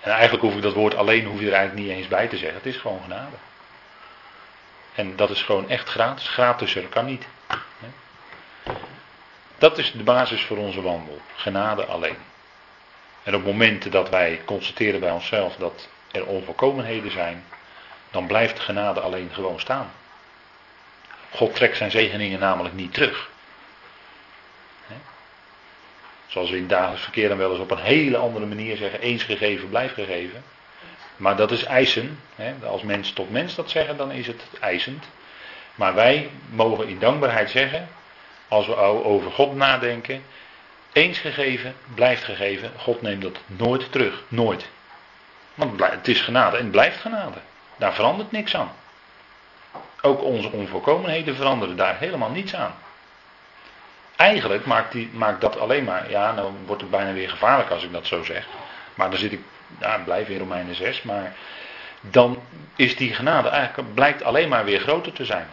[0.00, 2.36] En eigenlijk hoef ik dat woord alleen hoef je er eigenlijk niet eens bij te
[2.36, 2.56] zeggen.
[2.56, 3.36] Het is gewoon genade.
[4.94, 6.28] En dat is gewoon echt gratis.
[6.28, 7.26] Gratis er kan niet.
[9.58, 11.20] Dat is de basis voor onze wandel.
[11.36, 12.16] Genade alleen.
[13.22, 17.44] En op momenten dat wij constateren bij onszelf dat er onvolkomenheden zijn,
[18.10, 19.90] dan blijft genade alleen gewoon staan.
[21.30, 23.30] God trekt zijn zegeningen namelijk niet terug.
[26.34, 29.22] Zoals we in dagelijks verkeer dan wel eens op een hele andere manier zeggen, eens
[29.22, 30.44] gegeven, blijf gegeven.
[31.16, 32.20] Maar dat is eisen.
[32.64, 35.04] Als mens tot mens dat zeggen, dan is het eisend.
[35.74, 37.88] Maar wij mogen in dankbaarheid zeggen,
[38.48, 40.22] als we over God nadenken,
[40.92, 42.72] eens gegeven, blijft gegeven.
[42.76, 44.22] God neemt dat nooit terug.
[44.28, 44.68] Nooit.
[45.54, 47.38] Want het is genade en het blijft genade.
[47.76, 48.72] Daar verandert niks aan.
[50.00, 52.74] Ook onze onvolkomenheden veranderen daar helemaal niets aan.
[54.16, 57.84] Eigenlijk maakt, die, maakt dat alleen maar, ja, nou wordt het bijna weer gevaarlijk als
[57.84, 58.46] ik dat zo zeg.
[58.94, 59.40] Maar dan zit ik,
[59.80, 61.34] ja, blijf in Romeinen 6, maar
[62.00, 62.38] dan
[62.76, 65.48] is die genade eigenlijk, blijkt alleen maar weer groter te zijn.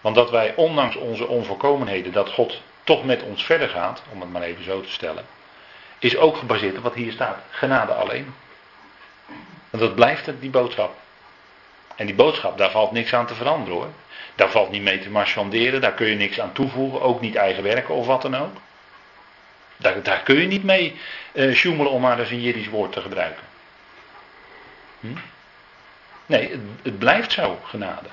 [0.00, 4.32] Want dat wij, ondanks onze onvolkomenheden, dat God toch met ons verder gaat, om het
[4.32, 5.24] maar even zo te stellen,
[5.98, 8.34] is ook gebaseerd op wat hier staat: genade alleen.
[9.70, 10.94] Want dat blijft het, die boodschap.
[11.96, 13.90] En die boodschap, daar valt niks aan te veranderen hoor.
[14.34, 17.62] Daar valt niet mee te marchanderen, daar kun je niks aan toevoegen, ook niet eigen
[17.62, 18.56] werken of wat dan ook.
[19.76, 20.96] Daar, daar kun je niet mee
[21.32, 23.44] uh, sjoemelen om maar eens een Jiddisch woord te gebruiken.
[25.00, 25.16] Hm?
[26.26, 28.08] Nee, het, het blijft zo, genade.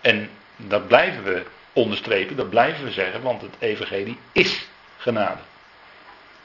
[0.00, 5.40] En dat blijven we onderstrepen, dat blijven we zeggen, want het evangelie is genade.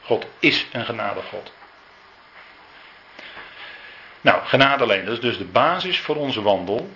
[0.02, 1.52] God is een genade God.
[4.26, 6.90] Nou, genade alleen, dat is dus de basis voor onze wandel.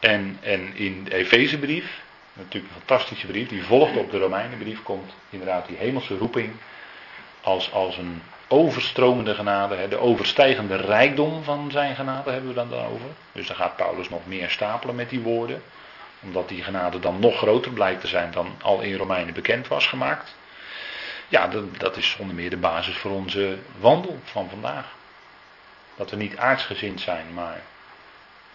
[0.00, 2.00] En, en in de Efezebrief,
[2.32, 6.52] natuurlijk een fantastische brief, die volgt op de Romeinenbrief, komt inderdaad die hemelse roeping
[7.40, 12.74] als, als een overstromende genade, hè, de overstijgende rijkdom van zijn genade hebben we dan
[12.74, 13.06] over.
[13.32, 15.62] Dus dan gaat Paulus nog meer stapelen met die woorden,
[16.22, 19.86] omdat die genade dan nog groter blijkt te zijn dan al in Romeinen bekend was
[19.86, 20.34] gemaakt.
[21.28, 25.00] Ja, dat, dat is zonder meer de basis voor onze wandel van vandaag.
[26.02, 27.60] Dat we niet aardsgezind zijn, maar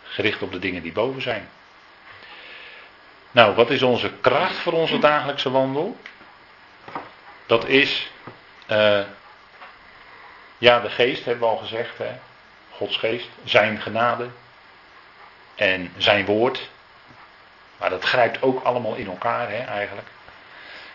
[0.03, 1.49] gericht op de dingen die boven zijn.
[3.31, 5.97] Nou, wat is onze kracht voor onze dagelijkse wandel?
[7.45, 8.11] Dat is,
[8.71, 9.03] uh,
[10.57, 12.19] ja, de geest hebben we al gezegd, hè?
[12.71, 14.29] Gods geest, zijn genade
[15.55, 16.69] en zijn woord.
[17.77, 20.07] Maar dat grijpt ook allemaal in elkaar, hè, eigenlijk.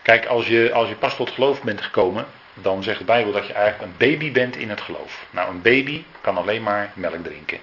[0.01, 3.47] Kijk, als je, als je pas tot geloof bent gekomen, dan zegt de Bijbel dat
[3.47, 5.25] je eigenlijk een baby bent in het geloof.
[5.29, 7.59] Nou, een baby kan alleen maar melk drinken.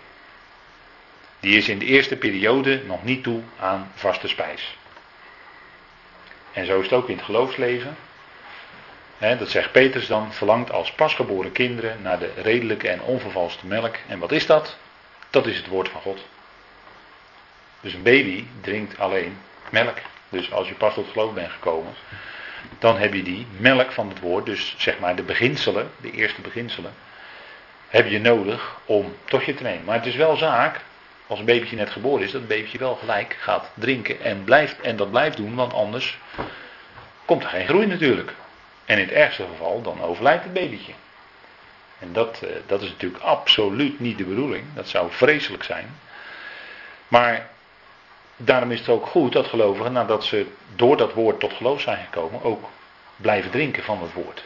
[1.40, 4.79] Die is in de eerste periode nog niet toe aan vaste spijs.
[6.53, 7.96] En zo is het ook in het geloofsleven.
[9.18, 13.96] dat zegt Petrus dan, verlangt als pasgeboren kinderen naar de redelijke en onvervalste melk.
[14.09, 14.76] En wat is dat?
[15.31, 16.26] Dat is het woord van God.
[17.81, 19.38] Dus een baby drinkt alleen
[19.70, 19.98] melk.
[20.29, 21.94] Dus als je pas tot geloof bent gekomen,
[22.79, 26.40] dan heb je die melk van het woord, dus zeg maar de beginselen, de eerste
[26.40, 26.92] beginselen,
[27.88, 29.85] heb je nodig om tot je te nemen.
[29.85, 30.81] Maar het is wel zaak,
[31.27, 34.81] als een babytje net geboren is, dat het babytje wel gelijk gaat drinken en, blijft,
[34.81, 36.18] en dat blijft doen, want anders
[37.25, 38.33] komt er geen groei natuurlijk.
[38.85, 40.92] En in het ergste geval, dan overlijdt het babytje.
[41.99, 44.64] En dat, eh, dat is natuurlijk absoluut niet de bedoeling.
[44.75, 45.94] Dat zou vreselijk zijn.
[47.09, 47.49] Maar
[48.44, 52.05] daarom is het ook goed dat gelovigen, nadat ze door dat woord tot geloof zijn
[52.05, 52.68] gekomen, ook
[53.16, 54.44] blijven drinken van het woord.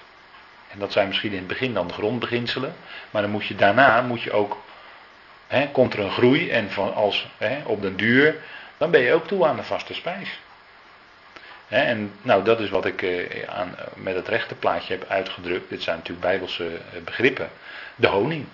[0.70, 2.74] En dat zijn misschien in het begin dan de grondbeginselen,
[3.11, 4.57] maar dan moet je daarna moet je ook,
[5.46, 8.37] hè, komt er een groei en van als, hè, op den duur,
[8.76, 10.38] dan ben je ook toe aan de vaste spijs.
[11.68, 15.68] Hè, en nou, dat is wat ik eh, aan, met het rechte plaatje heb uitgedrukt.
[15.68, 17.48] Dit zijn natuurlijk bijbelse eh, begrippen.
[17.96, 18.46] De honing.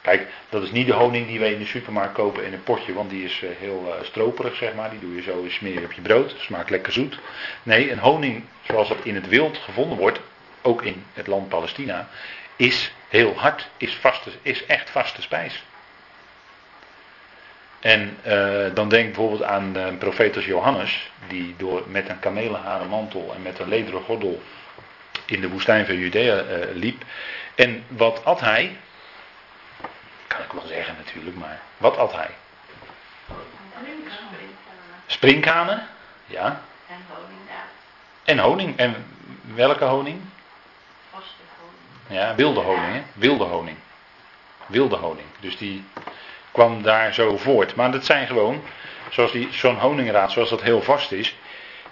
[0.00, 2.92] Kijk, dat is niet de honing die wij in de supermarkt kopen in een potje,
[2.92, 4.90] want die is eh, heel uh, stroperig, zeg maar.
[4.90, 7.18] Die doe je zo, smeer je op je brood, smaakt lekker zoet.
[7.62, 10.20] Nee, een honing zoals dat in het wild gevonden wordt,
[10.62, 12.08] ook in het land Palestina,
[12.56, 15.62] is heel hard, is, vaste, is echt vaste spijs.
[17.80, 23.32] En uh, dan denk bijvoorbeeld aan de profetus Johannes, die door, met een kamelenharen mantel
[23.34, 24.42] en met een lederen gordel
[25.26, 27.02] in de woestijn van Judea liep.
[27.54, 28.76] En wat at hij?
[30.48, 32.30] Ik wel zeggen natuurlijk, maar wat at hij?
[35.06, 35.86] Springkanen,
[36.26, 36.62] ja.
[36.88, 37.40] En honing.
[38.24, 38.76] En honing.
[38.76, 39.06] En
[39.54, 40.20] welke honing?
[41.10, 42.20] Vaste honing.
[42.22, 43.02] Ja, wilde honing, hè?
[43.14, 43.76] Wilde honing.
[44.66, 45.26] Wilde honing.
[45.40, 45.84] Dus die
[46.50, 47.74] kwam daar zo voort.
[47.74, 48.62] Maar dat zijn gewoon,
[49.10, 51.36] zoals die, zo'n honingraad, zoals dat heel vast is.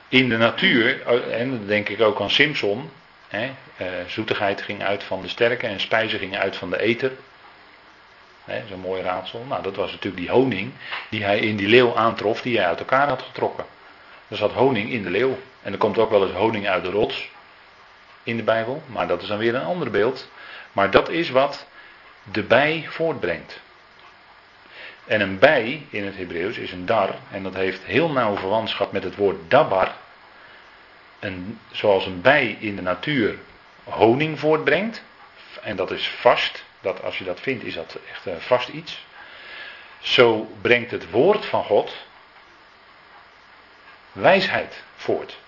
[0.09, 2.91] In de natuur, en dat denk ik ook aan Simpson.
[3.29, 7.13] Hè, eh, zoetigheid ging uit van de sterke en spijzen gingen uit van de eter.
[8.69, 9.45] Zo'n mooi raadsel.
[9.49, 10.73] Nou, dat was natuurlijk die honing
[11.11, 13.65] die hij in die leeuw aantrof, die hij uit elkaar had getrokken.
[14.29, 15.39] Er zat honing in de leeuw.
[15.63, 17.29] En er komt ook wel eens honing uit de rots
[18.23, 20.31] in de Bijbel, maar dat is dan weer een ander beeld.
[20.73, 21.67] Maar dat is wat
[22.33, 23.61] de bij voortbrengt.
[25.05, 28.93] En een bij in het Hebreeuws is een dar, en dat heeft heel nauw verwantschap
[28.93, 29.95] met het woord dabar.
[31.19, 33.39] En zoals een bij in de natuur
[33.85, 35.03] honing voortbrengt,
[35.63, 39.05] en dat is vast, dat als je dat vindt, is dat echt uh, vast iets.
[40.01, 41.95] Zo brengt het woord van God
[44.13, 45.39] wijsheid voort.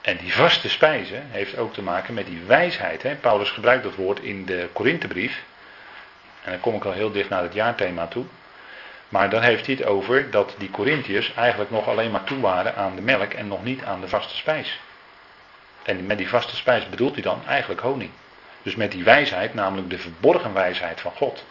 [0.00, 3.02] En die vaste spijze heeft ook te maken met die wijsheid.
[3.02, 3.14] Hè.
[3.14, 5.42] Paulus gebruikt dat woord in de Korinthebrief.
[6.42, 8.24] En dan kom ik al heel dicht naar het jaarthema toe.
[9.08, 12.74] Maar dan heeft hij het over dat die Corinthiërs eigenlijk nog alleen maar toe waren
[12.76, 14.80] aan de melk en nog niet aan de vaste spijs.
[15.82, 18.10] En met die vaste spijs bedoelt hij dan eigenlijk honing.
[18.62, 21.44] Dus met die wijsheid, namelijk de verborgen wijsheid van God,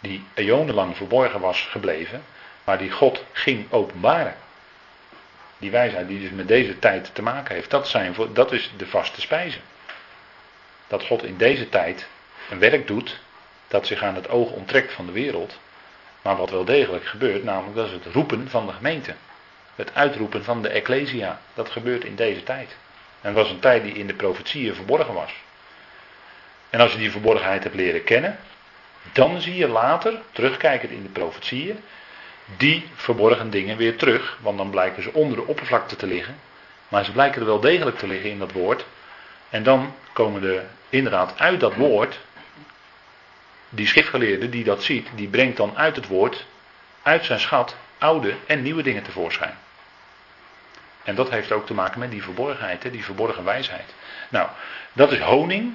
[0.00, 2.24] die eonenlang verborgen was gebleven,
[2.64, 4.34] maar die God ging openbaren.
[5.58, 8.86] Die wijsheid die dus met deze tijd te maken heeft, dat, zijn, dat is de
[8.86, 9.58] vaste spijze.
[10.86, 12.08] Dat God in deze tijd
[12.50, 13.20] een werk doet
[13.68, 15.58] dat zich aan het oog onttrekt van de wereld,
[16.22, 19.14] maar wat wel degelijk gebeurt, namelijk dat is het roepen van de gemeente.
[19.74, 22.76] Het uitroepen van de Ecclesia, dat gebeurt in deze tijd.
[23.20, 25.32] En dat was een tijd die in de profetieën verborgen was.
[26.70, 28.38] En als je die verborgenheid hebt leren kennen,
[29.12, 31.80] dan zie je later, terugkijkend in de profetieën,
[32.56, 34.38] die verborgen dingen weer terug.
[34.40, 36.38] Want dan blijken ze onder de oppervlakte te liggen.
[36.88, 38.84] Maar ze blijken er wel degelijk te liggen in dat woord.
[39.50, 42.18] En dan komen er inderdaad uit dat woord,
[43.68, 46.46] die schriftgeleerde die dat ziet, die brengt dan uit het woord,
[47.02, 49.58] uit zijn schat, oude en nieuwe dingen tevoorschijn.
[51.04, 53.94] En dat heeft ook te maken met die verborgenheid, die verborgen wijsheid.
[54.28, 54.48] Nou,
[54.92, 55.74] dat is honing.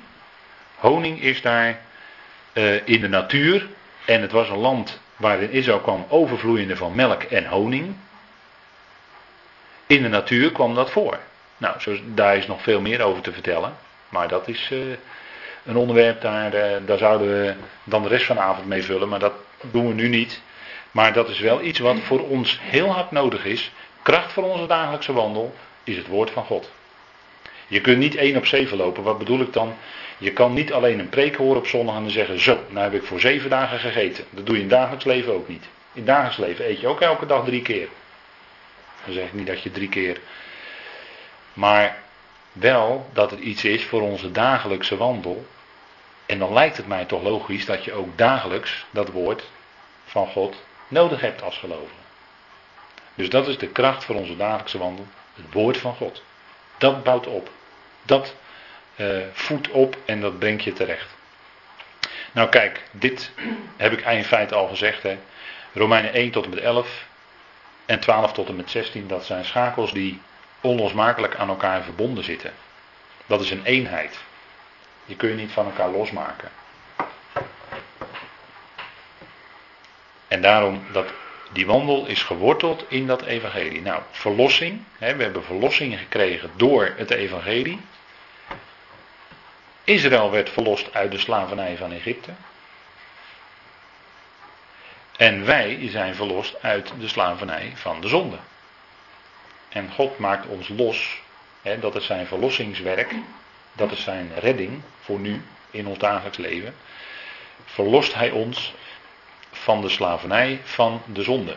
[0.85, 1.79] Honing is daar
[2.53, 3.67] uh, in de natuur.
[4.05, 7.95] En het was een land waarin Israël kwam overvloeiende van melk en honing.
[9.87, 11.19] In de natuur kwam dat voor.
[11.57, 13.75] Nou, zo, daar is nog veel meer over te vertellen.
[14.09, 14.79] Maar dat is uh,
[15.65, 19.09] een onderwerp, daar, uh, daar zouden we dan de rest van de avond mee vullen.
[19.09, 20.41] Maar dat doen we nu niet.
[20.91, 23.71] Maar dat is wel iets wat voor ons heel hard nodig is.
[24.01, 26.71] Kracht voor onze dagelijkse wandel is het woord van God.
[27.67, 29.03] Je kunt niet één op zeven lopen.
[29.03, 29.75] Wat bedoel ik dan?
[30.17, 33.07] Je kan niet alleen een preek horen op zondag en zeggen: Zo, nou heb ik
[33.07, 34.25] voor zeven dagen gegeten.
[34.29, 35.63] Dat doe je in dagelijks leven ook niet.
[35.63, 37.87] In het dagelijks leven eet je ook elke dag drie keer.
[39.05, 40.19] Dan zeg ik niet dat je drie keer.
[41.53, 41.97] Maar
[42.51, 45.45] wel dat het iets is voor onze dagelijkse wandel.
[46.25, 49.43] En dan lijkt het mij toch logisch dat je ook dagelijks dat woord
[50.05, 52.03] van God nodig hebt als gelovige.
[53.15, 55.05] Dus dat is de kracht voor onze dagelijkse wandel.
[55.33, 56.23] Het woord van God.
[56.77, 57.49] Dat bouwt op.
[58.03, 58.35] Dat
[59.31, 61.15] voedt op en dat brengt je terecht.
[62.31, 63.31] Nou kijk, dit
[63.77, 65.03] heb ik in feite al gezegd.
[65.03, 65.17] Hè.
[65.73, 67.05] Romeinen 1 tot en met 11
[67.85, 69.07] en 12 tot en met 16.
[69.07, 70.21] Dat zijn schakels die
[70.61, 72.51] onlosmakelijk aan elkaar verbonden zitten.
[73.25, 74.19] Dat is een eenheid.
[75.05, 76.49] Die kun je niet van elkaar losmaken.
[80.27, 81.13] En daarom dat
[81.51, 83.81] die wandel is geworteld in dat evangelie.
[83.81, 84.83] Nou, verlossing.
[84.97, 87.79] Hè, we hebben verlossing gekregen door het evangelie.
[89.85, 92.31] Israël werd verlost uit de slavernij van Egypte.
[95.17, 98.37] En wij zijn verlost uit de slavernij van de zonde.
[99.69, 101.21] En God maakt ons los.
[101.61, 103.15] Hè, dat is zijn verlossingswerk.
[103.73, 106.75] Dat is zijn redding voor nu in ons dagelijks leven.
[107.65, 108.73] Verlost hij ons
[109.51, 111.55] van de slavernij van de zonde.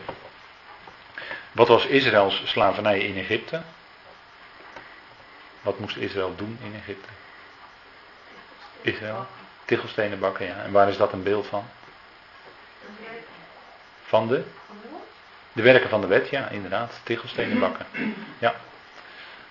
[1.53, 3.63] Wat was Israëls slavernij in Egypte?
[5.61, 7.18] Wat moest Israël doen in Egypte?
[8.81, 9.27] Israël?
[9.65, 10.63] Tichelstenen bakken, ja.
[10.65, 11.65] En waar is dat een beeld van?
[14.03, 14.43] Van de?
[15.53, 17.01] De werken van de wet, ja, inderdaad.
[17.03, 17.87] Tichelstenen bakken.
[18.39, 18.55] Ja.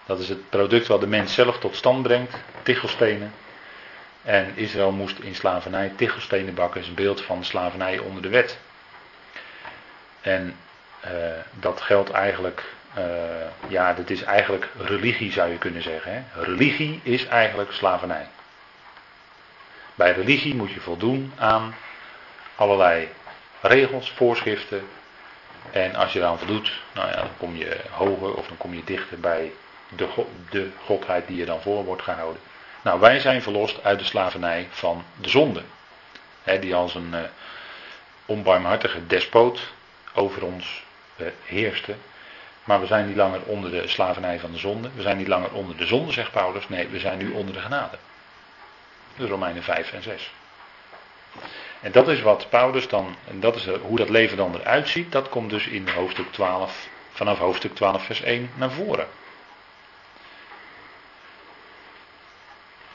[0.06, 2.36] Dat is het product wat de mens zelf tot stand brengt.
[2.63, 3.34] Tichelstenen.
[4.24, 6.82] En Israël moest in slavernij tichelstenen bakken.
[6.82, 8.58] is een beeld van slavernij onder de wet.
[10.22, 10.56] En
[11.06, 11.12] uh,
[11.60, 12.63] dat geldt eigenlijk,
[12.98, 13.04] uh,
[13.68, 16.12] ja, dat is eigenlijk religie zou je kunnen zeggen.
[16.13, 16.42] Hè?
[16.44, 18.28] Religie is eigenlijk slavernij.
[19.98, 21.76] Bij religie moet je voldoen aan
[22.56, 23.10] allerlei
[23.62, 24.88] regels, voorschriften.
[25.72, 28.84] En als je eraan voldoet, nou ja, dan kom je hoger of dan kom je
[28.84, 29.52] dichter bij
[29.96, 30.08] de,
[30.50, 32.42] de godheid die je dan voor wordt gehouden.
[32.82, 35.62] Nou, wij zijn verlost uit de slavernij van de zonde.
[36.60, 37.20] die als een uh,
[38.26, 39.74] onbarmhartige despoot
[40.14, 40.84] over ons
[41.16, 41.96] uh, heerste.
[42.64, 44.90] Maar we zijn niet langer onder de slavernij van de zonde.
[44.96, 46.70] We zijn niet langer onder de zonde, zegt Paulus.
[46.70, 47.98] Nee, we zijn nu onder de genade.
[49.17, 50.32] De Romeinen 5 en 6.
[51.82, 55.12] En dat is wat Paulus dan, en dat is hoe dat leven dan eruit ziet,
[55.12, 59.08] dat komt dus in hoofdstuk 12, vanaf hoofdstuk 12 vers 1 naar voren.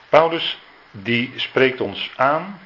[0.08, 0.58] Paulus
[0.90, 2.60] die spreekt ons aan,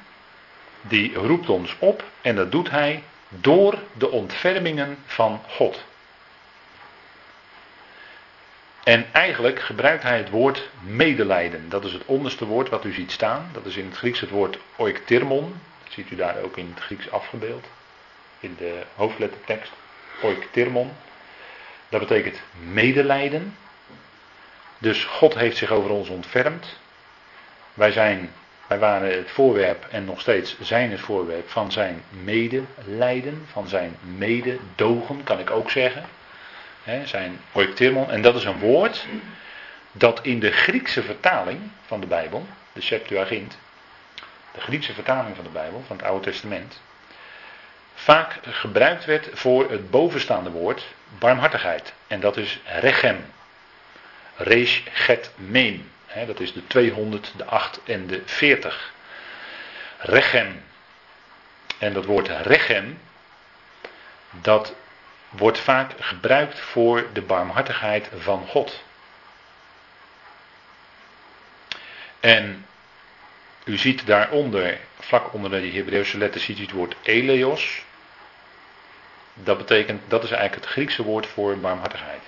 [0.81, 5.85] die roept ons op en dat doet hij door de ontfermingen van God.
[8.87, 11.69] En eigenlijk gebruikt hij het woord medelijden.
[11.69, 13.49] Dat is het onderste woord wat u ziet staan.
[13.53, 15.53] Dat is in het Grieks het woord oiktermon.
[15.83, 17.65] Dat ziet u daar ook in het Grieks afgebeeld.
[18.39, 19.71] In de hoofdlettertekst.
[20.21, 20.91] Oiktermon.
[21.89, 23.57] Dat betekent medelijden.
[24.77, 26.79] Dus God heeft zich over ons ontfermd.
[27.73, 28.31] Wij, zijn,
[28.67, 33.97] wij waren het voorwerp en nog steeds zijn het voorwerp van zijn medelijden, van zijn
[34.17, 36.03] mededogen, kan ik ook zeggen.
[36.87, 38.11] He, zijn oiktermon.
[38.11, 39.05] En dat is een woord
[39.91, 43.57] dat in de Griekse vertaling van de Bijbel, de Septuagint,
[44.53, 46.81] de Griekse vertaling van de Bijbel, van het Oude Testament,
[47.93, 50.85] vaak gebruikt werd voor het bovenstaande woord
[51.19, 51.93] barmhartigheid.
[52.07, 53.25] En dat is rechem.
[54.35, 55.89] Resh get meen
[56.25, 58.93] dat is de 200, de 8 en de 40.
[59.97, 60.63] Rechem.
[61.77, 62.99] En dat woord rechem,
[64.31, 64.73] dat
[65.29, 68.83] wordt vaak gebruikt voor de barmhartigheid van God.
[72.19, 72.65] En
[73.63, 77.85] u ziet daaronder, vlak onder de Hebreeuwse letter, ziet u het woord eleos.
[79.33, 82.21] Dat betekent, dat is eigenlijk het Griekse woord voor barmhartigheid.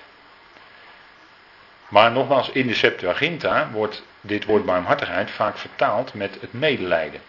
[1.87, 7.21] Maar nogmaals, in de Septuaginta wordt dit woord barmhartigheid vaak vertaald met het medelijden.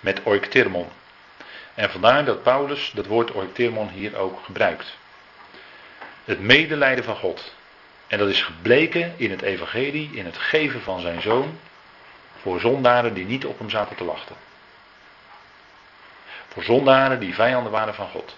[0.00, 0.88] Met oiktermon.
[1.74, 4.96] En vandaar dat Paulus dat woord oiktermon hier ook gebruikt.
[6.24, 7.54] Het medelijden van God.
[8.06, 11.58] En dat is gebleken in het evangelie, in het geven van zijn zoon,
[12.40, 14.36] voor zondaren die niet op hem zaten te wachten.
[16.48, 18.36] Voor zondaren die vijanden waren van God.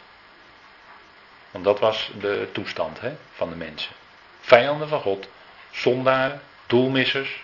[1.51, 3.93] Want dat was de toestand hè, van de mensen.
[4.41, 5.29] Vijanden van God,
[5.71, 7.43] zondaren, doelmissers,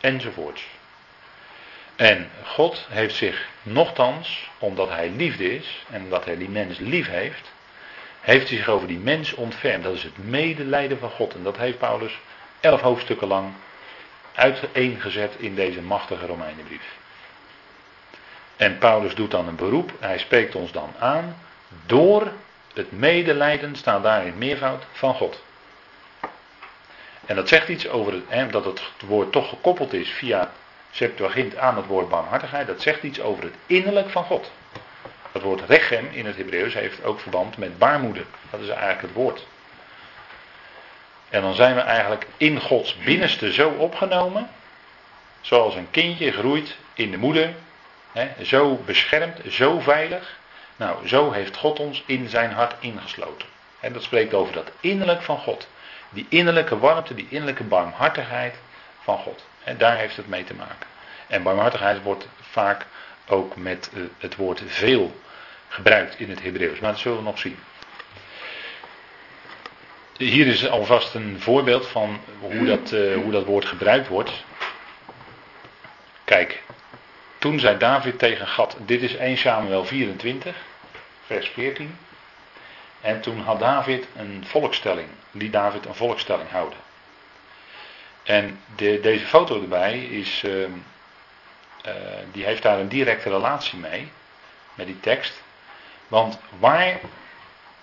[0.00, 0.66] enzovoorts.
[2.02, 7.08] En God heeft zich nochtans, omdat hij liefde is en omdat hij die mens lief
[7.08, 7.52] heeft,
[8.20, 9.84] heeft hij zich over die mens ontfermd.
[9.84, 11.34] Dat is het medelijden van God.
[11.34, 12.18] En dat heeft Paulus
[12.60, 13.52] elf hoofdstukken lang
[14.34, 16.96] uiteengezet in deze machtige Romeinenbrief.
[18.56, 21.36] En Paulus doet dan een beroep, hij spreekt ons dan aan,
[21.86, 22.32] door
[22.74, 25.42] het medelijden staat daar in meervoud van God.
[27.26, 30.52] En dat zegt iets over het, dat het woord toch gekoppeld is via
[30.94, 32.66] Septuagint aan het woord barmhartigheid.
[32.66, 34.50] Dat zegt iets over het innerlijk van God.
[35.32, 38.24] Het woord rechem in het Hebreeuws heeft ook verband met baarmoeder.
[38.50, 39.46] Dat is eigenlijk het woord.
[41.28, 44.50] En dan zijn we eigenlijk in Gods binnenste zo opgenomen.
[45.40, 47.54] Zoals een kindje groeit in de moeder.
[48.12, 50.38] Hè, zo beschermd, zo veilig.
[50.76, 53.48] Nou, zo heeft God ons in zijn hart ingesloten.
[53.80, 55.68] En dat spreekt over dat innerlijk van God.
[56.10, 58.54] Die innerlijke warmte, die innerlijke barmhartigheid
[59.00, 59.44] van God.
[59.64, 60.86] En daar heeft het mee te maken.
[61.26, 62.86] En barmhartigheid wordt vaak
[63.26, 65.20] ook met eh, het woord veel
[65.68, 66.78] gebruikt in het Hebreeuws.
[66.78, 67.58] Maar dat zullen we nog zien.
[70.16, 74.44] Hier is alvast een voorbeeld van hoe dat, uh, hoe dat woord gebruikt wordt.
[76.24, 76.62] Kijk,
[77.38, 80.56] toen zei David tegen Gad, dit is 1 Samuel 24,
[81.26, 81.98] vers 14.
[83.00, 86.78] En toen had David een volkstelling, liet David een volkstelling houden.
[88.22, 90.68] En de, deze foto erbij is, uh, uh,
[92.32, 94.12] die heeft daar een directe relatie mee,
[94.74, 95.42] met die tekst.
[96.08, 97.00] Want waar,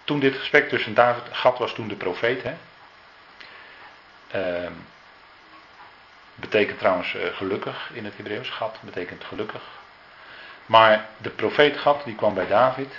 [0.03, 2.53] toen dit gesprek tussen David, Gad was toen de profeet, hè,
[4.35, 4.69] uh,
[6.35, 9.61] betekent trouwens uh, gelukkig in het Hebreeuws, Gad betekent gelukkig.
[10.65, 12.93] Maar de profeet Gad, die kwam bij David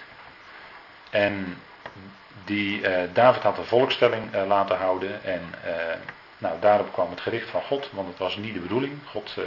[1.10, 1.62] en
[2.44, 5.54] die, uh, David had een volkstelling laten houden en
[6.40, 8.98] nou, daarop kwam het gericht van God, want het was niet de bedoeling.
[9.06, 9.44] God uh,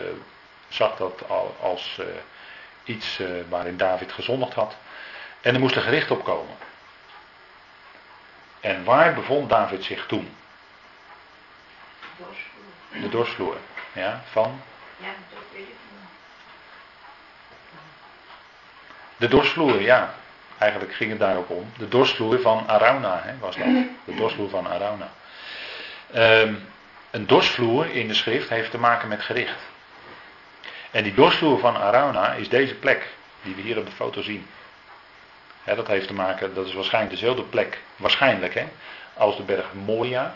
[0.67, 2.05] zag dat al als uh,
[2.83, 4.75] iets uh, waarin David gezondigd had.
[5.41, 6.55] En er moest een gericht op komen.
[8.59, 10.35] En waar bevond David zich toen?
[12.17, 13.01] Dorsvloer.
[13.01, 13.57] De dorsvloer.
[13.93, 14.61] Ja, van?
[14.97, 15.75] Ja, dat weet ik.
[19.17, 20.13] De dorsvloer, ja.
[20.57, 21.71] Eigenlijk ging het daarop om.
[21.77, 23.65] De dorsvloer van Arauna hè, was dat.
[24.05, 25.11] De dorsvloer van Arauna.
[26.15, 26.71] Um,
[27.13, 29.59] een dorsvloer in de schrift heeft te maken met gericht.
[30.91, 33.07] En die dorsvloer van Arauna is deze plek
[33.41, 34.47] die we hier op de foto zien.
[35.63, 38.65] dat heeft te maken, dat is waarschijnlijk dezelfde plek, waarschijnlijk hè,
[39.13, 40.35] als de berg Moria.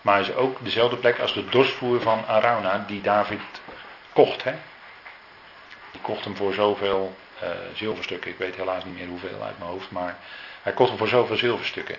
[0.00, 3.40] Maar is ook dezelfde plek als de dorsvloer van Arauna die David
[4.12, 4.44] kocht.
[4.44, 4.54] Hè.
[5.90, 8.30] Die kocht hem voor zoveel uh, zilverstukken.
[8.30, 10.16] Ik weet helaas niet meer hoeveel uit mijn hoofd, maar
[10.62, 11.96] hij kocht hem voor zoveel zilverstukken.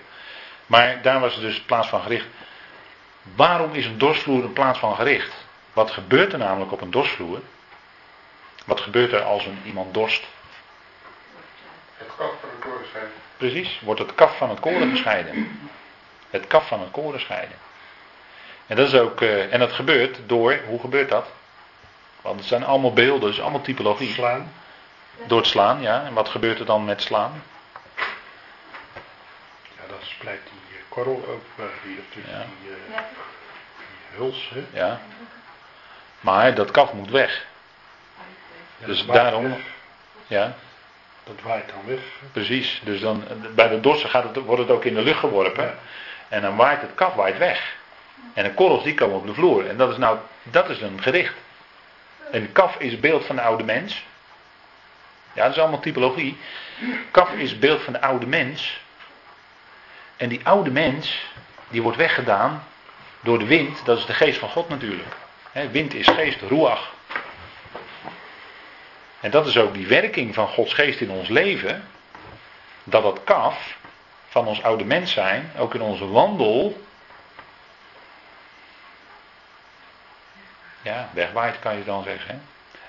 [0.65, 2.27] Maar daar was dus plaats van gericht.
[3.35, 5.33] Waarom is een dorsvloer een plaats van gericht?
[5.73, 7.41] Wat gebeurt er namelijk op een dorsvloer?
[8.65, 10.25] Wat gebeurt er als een, iemand dorst?
[11.97, 13.13] Het kaf van het koren scheiden.
[13.37, 15.59] Precies, wordt het kaf van het koren gescheiden.
[16.29, 17.57] Het kaf van het koren scheiden.
[18.67, 21.27] En dat is ook, uh, en dat gebeurt door, hoe gebeurt dat?
[22.21, 24.13] Want het zijn allemaal beelden, het is allemaal typologie.
[24.13, 24.53] Slaan.
[25.27, 26.03] Door het slaan, ja.
[26.03, 27.43] En wat gebeurt er dan met slaan?
[29.75, 30.41] Ja, dat splijt
[30.97, 32.45] korrel ook, uh, die, of die, Ja.
[32.61, 33.05] die, uh, Ja.
[34.09, 34.79] die huls, hè.
[34.79, 34.99] Ja.
[36.19, 37.45] Maar dat kaf moet weg.
[38.77, 39.59] Ja, Dus daarom- weg.
[40.27, 40.55] Ja,
[41.23, 41.99] Dat waait dan weg.
[42.31, 42.81] precies.
[42.83, 43.23] Dus dan,
[43.55, 45.63] bij de dorsen gaat het, wordt het ook in de lucht geworpen.
[45.63, 45.73] Ja.
[46.27, 47.75] En dan waait het kaf waait weg.
[48.33, 49.67] En de korrels die komen op de vloer.
[49.67, 51.33] En dat is nou, dat is een gericht.
[52.31, 54.05] Een kaf is beeld van de oude mens.
[55.33, 56.37] Ja, dat is allemaal typologie.
[57.11, 58.81] Kaf is beeld van de oude mens.
[60.17, 61.25] En die oude mens,
[61.69, 62.63] die wordt weggedaan
[63.19, 63.85] door de wind.
[63.85, 65.15] Dat is de geest van God natuurlijk.
[65.71, 66.93] Wind is geest, ruach.
[69.19, 71.87] En dat is ook die werking van Gods geest in ons leven.
[72.83, 73.77] Dat dat kaf
[74.27, 76.85] van ons oude mens zijn, ook in onze wandel.
[80.81, 82.41] Ja, wegwaait kan je dan zeggen.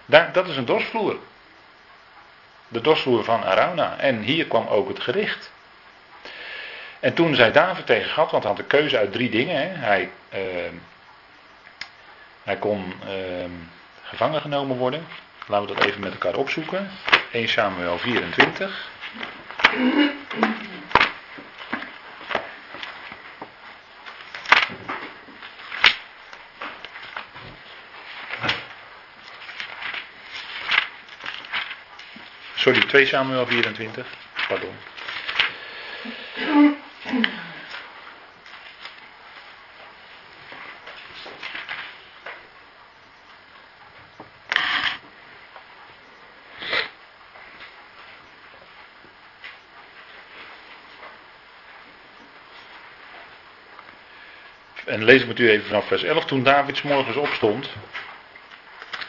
[0.06, 1.18] Daar, dat is een dorsvloer.
[2.68, 3.98] De dorsvloer van Arauna.
[3.98, 5.50] En hier kwam ook het gericht.
[7.00, 9.56] En toen zei David tegen Gad, want hij had de keuze uit drie dingen.
[9.56, 9.68] Hè.
[9.74, 10.38] Hij, uh,
[12.42, 13.50] hij kon uh,
[14.02, 15.06] gevangen genomen worden.
[15.46, 16.90] Laten we dat even met elkaar opzoeken.
[17.32, 18.88] 1 Samuel 24.
[32.54, 34.06] Sorry, 2 Samuel 24.
[34.48, 34.74] Pardon.
[54.98, 56.24] En lees ik met u even vanaf vers 11.
[56.24, 57.68] Toen David morgens opstond,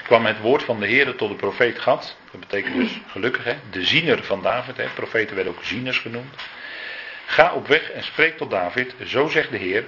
[0.04, 2.16] kwam het woord van de Heer tot de profeet Gad.
[2.32, 3.56] Dat betekent dus gelukkig, hè?
[3.70, 4.78] de ziener van David.
[4.78, 4.86] Hè?
[4.94, 6.36] Profeten werden ook zieners genoemd.
[7.26, 8.96] Ga op weg en spreek tot David.
[9.06, 9.86] Zo zegt de Heer.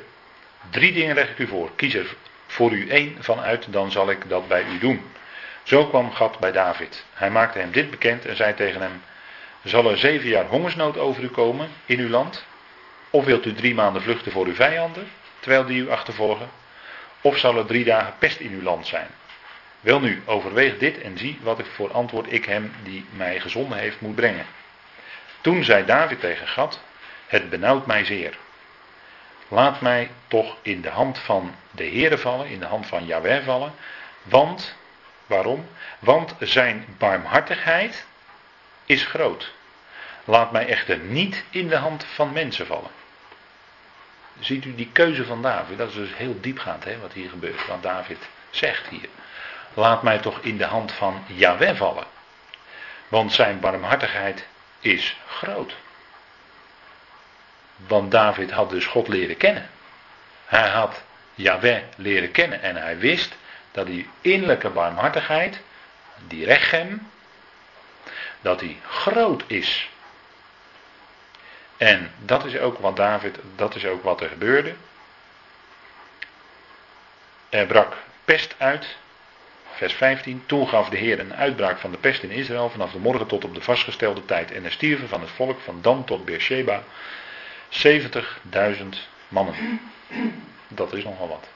[0.69, 1.71] Drie dingen leg ik u voor.
[1.75, 2.15] Kies er
[2.47, 5.01] voor u één van uit, dan zal ik dat bij u doen.
[5.63, 7.05] Zo kwam Gad bij David.
[7.13, 9.01] Hij maakte hem dit bekend en zei tegen hem:
[9.63, 12.45] Zal er zeven jaar hongersnood over u komen in uw land?
[13.09, 15.07] Of wilt u drie maanden vluchten voor uw vijanden,
[15.41, 16.49] terwijl die u achtervolgen?
[17.21, 19.07] Of zal er drie dagen pest in uw land zijn?
[19.79, 23.77] Wel nu, overweeg dit en zie wat ik voor antwoord ik hem die mij gezonden
[23.77, 24.45] heeft moet brengen.
[25.41, 26.79] Toen zei David tegen Gad:
[27.27, 28.37] Het benauwt mij zeer.
[29.47, 33.43] Laat mij toch in de hand van de Heere vallen, in de hand van Yahweh
[33.45, 33.73] vallen.
[34.23, 34.75] Want,
[35.25, 35.67] waarom?
[35.99, 38.05] Want zijn barmhartigheid
[38.85, 39.51] is groot.
[40.25, 42.91] Laat mij echter niet in de hand van mensen vallen.
[44.39, 45.77] Ziet u die keuze van David?
[45.77, 47.67] Dat is dus heel diepgaand hè, wat hier gebeurt.
[47.67, 48.17] Wat David
[48.49, 49.09] zegt hier.
[49.73, 52.05] Laat mij toch in de hand van Yahweh vallen.
[53.07, 54.47] Want zijn barmhartigheid
[54.79, 55.75] is groot.
[57.87, 59.69] Want David had dus God leren kennen.
[60.45, 61.03] Hij had
[61.35, 63.35] Yahweh leren kennen en hij wist
[63.71, 65.61] dat die innerlijke barmhartigheid,
[66.27, 67.11] die rechem,
[68.41, 69.89] dat die groot is.
[71.81, 74.73] En dat is ook wat David, dat is ook wat er gebeurde.
[77.49, 78.97] Er brak pest uit.
[79.71, 80.43] Vers 15.
[80.45, 83.43] Toen gaf de Heer een uitbraak van de pest in Israël vanaf de morgen tot
[83.43, 84.51] op de vastgestelde tijd.
[84.51, 86.83] En er stierven van het volk van Dan tot Beersheba
[87.69, 87.89] 70.000
[89.27, 89.81] mannen.
[90.67, 91.47] Dat is nogal wat.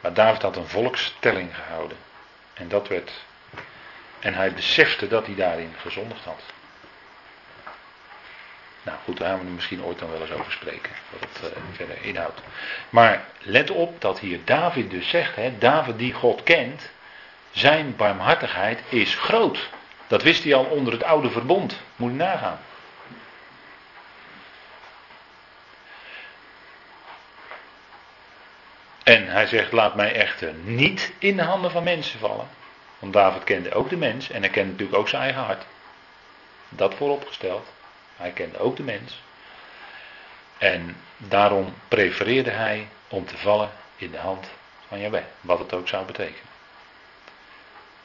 [0.00, 1.96] Maar David had een volkstelling gehouden.
[2.54, 3.12] En dat werd.
[4.18, 6.40] En hij besefte dat hij daarin gezondigd had.
[8.86, 10.92] Nou goed, daar gaan we misschien ooit dan wel eens over spreken.
[11.10, 12.40] Wat het uh, verder inhoudt.
[12.90, 16.90] Maar let op dat hier David dus zegt: hè, David die God kent,
[17.50, 19.68] zijn barmhartigheid is groot.
[20.06, 21.80] Dat wist hij al onder het oude verbond.
[21.96, 22.58] Moet je nagaan.
[29.02, 32.48] En hij zegt: Laat mij echter niet in de handen van mensen vallen.
[32.98, 35.66] Want David kende ook de mens en hij kende natuurlijk ook zijn eigen hart.
[36.68, 37.74] Dat vooropgesteld.
[38.16, 39.22] Hij kende ook de mens.
[40.58, 44.50] En daarom prefereerde hij om te vallen in de hand
[44.88, 45.24] van Jahweh.
[45.40, 46.54] Wat het ook zou betekenen.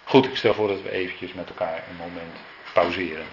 [0.03, 2.37] Goed, ik stel voor dat we eventjes met elkaar een moment
[2.73, 3.25] pauzeren.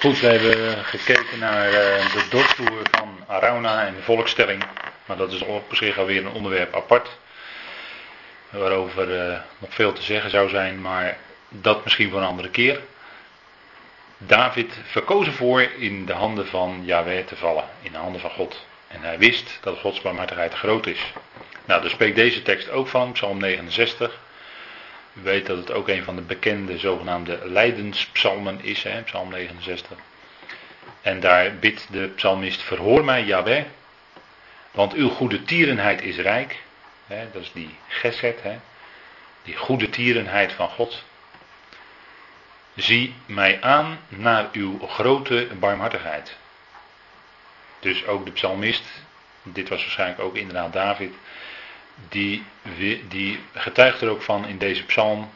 [0.00, 4.64] Goed, we hebben gekeken naar uh, de doorvoer van Arauna en de volkstelling.
[5.06, 7.08] Maar dat is op zich alweer een onderwerp apart.
[8.50, 11.16] Waarover uh, nog veel te zeggen zou zijn, maar
[11.48, 12.80] dat misschien voor een andere keer.
[14.18, 18.64] David verkoos ervoor in de handen van Yahweh te vallen, in de handen van God.
[18.88, 21.12] En hij wist dat Gods barmhartigheid groot is.
[21.64, 24.18] Nou, daar spreekt deze tekst ook van, Psalm 69.
[25.12, 29.96] U weet dat het ook een van de bekende zogenaamde lijdenspsalmen is, hè, Psalm 69.
[31.00, 33.64] En daar bidt de psalmist: Verhoor mij, Yahweh,
[34.70, 36.62] want uw goede tierenheid is rijk.
[37.06, 38.40] Dat is die geset,
[39.42, 41.04] die goede tierenheid van God.
[42.74, 46.36] Zie mij aan naar uw grote barmhartigheid.
[47.80, 48.84] Dus ook de psalmist,
[49.42, 51.14] dit was waarschijnlijk ook inderdaad David,
[52.08, 52.44] die,
[53.08, 55.30] die getuigt er ook van in deze psalm,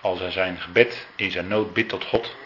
[0.00, 2.36] als hij zijn gebed in zijn nood bidt tot God.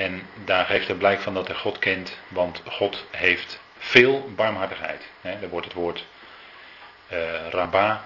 [0.00, 5.06] En daar geeft hij blijk van dat hij God kent, want God heeft veel barmhartigheid.
[5.20, 6.04] daar wordt het woord
[7.12, 8.04] uh, rabba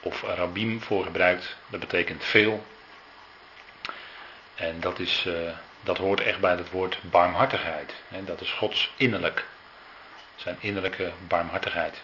[0.00, 1.56] of rabim voor gebruikt.
[1.68, 2.66] Dat betekent veel.
[4.54, 5.34] En dat, is, uh,
[5.80, 7.94] dat hoort echt bij het woord barmhartigheid.
[8.08, 9.46] dat is Gods innerlijk.
[10.36, 12.02] Zijn innerlijke barmhartigheid.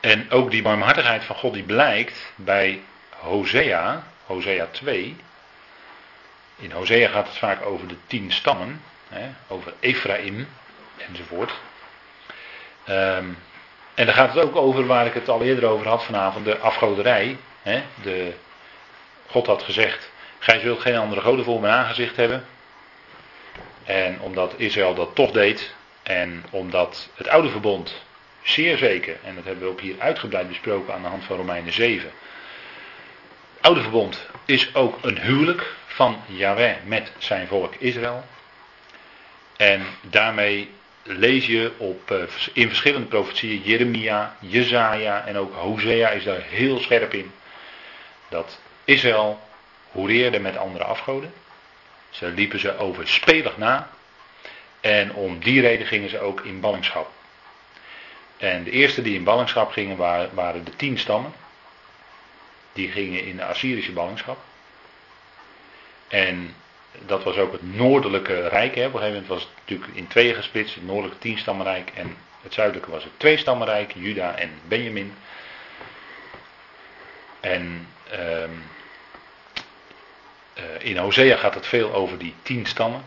[0.00, 5.16] En ook die barmhartigheid van God die blijkt bij Hosea, Hosea 2.
[6.58, 10.48] In Hosea gaat het vaak over de tien stammen, hè, over Ephraim
[11.08, 11.50] enzovoort.
[12.88, 13.38] Um,
[13.94, 16.58] en daar gaat het ook over waar ik het al eerder over had vanavond, de
[16.58, 17.36] afgoderij.
[17.62, 18.32] Hè, de,
[19.26, 22.46] God had gezegd, gij zult geen andere goden voor mijn aangezicht hebben.
[23.84, 28.04] En omdat Israël dat toch deed, en omdat het oude verbond
[28.42, 31.72] zeer zeker, en dat hebben we ook hier uitgebreid besproken aan de hand van Romeinen
[31.72, 32.10] 7.
[33.56, 38.24] Het oude verbond is ook een huwelijk van Yahweh met zijn volk Israël.
[39.56, 40.70] En daarmee
[41.02, 42.22] lees je op, eh,
[42.52, 47.32] in verschillende profetieën, Jeremia, Jezaja en ook Hosea is daar heel scherp in.
[48.28, 49.40] Dat Israël
[49.90, 51.32] hoereerde met andere afgoden.
[52.10, 53.90] Ze liepen ze overspelig na.
[54.80, 57.10] En om die reden gingen ze ook in ballingschap.
[58.36, 61.32] En de eerste die in ballingschap gingen waren, waren de tien stammen.
[62.72, 64.38] Die gingen in de Assyrische ballingschap.
[66.08, 66.54] En
[67.06, 68.74] dat was ook het noordelijke rijk.
[68.74, 68.86] Hè.
[68.86, 70.74] Op een gegeven moment was het natuurlijk in tweeën gesplitst.
[70.74, 73.92] Het noordelijke tienstammenrijk en het zuidelijke was het tweestammenrijk.
[73.94, 75.14] Juda en Benjamin.
[77.40, 78.50] En ehm,
[80.54, 83.04] eh, in Hosea gaat het veel over die tien stammen.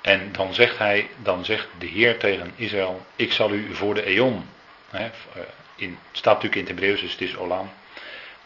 [0.00, 4.04] En dan zegt hij, dan zegt de Heer tegen Israël, ik zal u voor de
[4.04, 4.48] eon,
[4.90, 5.10] hè, eh,
[5.76, 7.72] in, het staat natuurlijk in het Hebreeuws, dus het is Olam,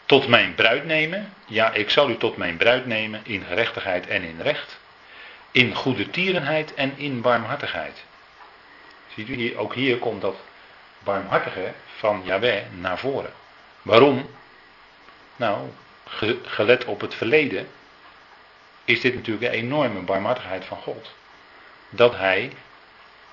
[0.09, 1.33] tot mijn bruid nemen.
[1.45, 4.79] Ja, ik zal u tot mijn bruid nemen in gerechtigheid en in recht.
[5.51, 8.03] In goede tierenheid en in barmhartigheid.
[9.15, 10.35] Ziet u, hier, ook hier komt dat
[10.99, 13.33] barmhartige van Yahweh naar voren.
[13.81, 14.29] Waarom?
[15.35, 15.69] Nou,
[16.43, 17.67] gelet op het verleden
[18.85, 21.13] is dit natuurlijk een enorme barmhartigheid van God.
[21.89, 22.51] Dat hij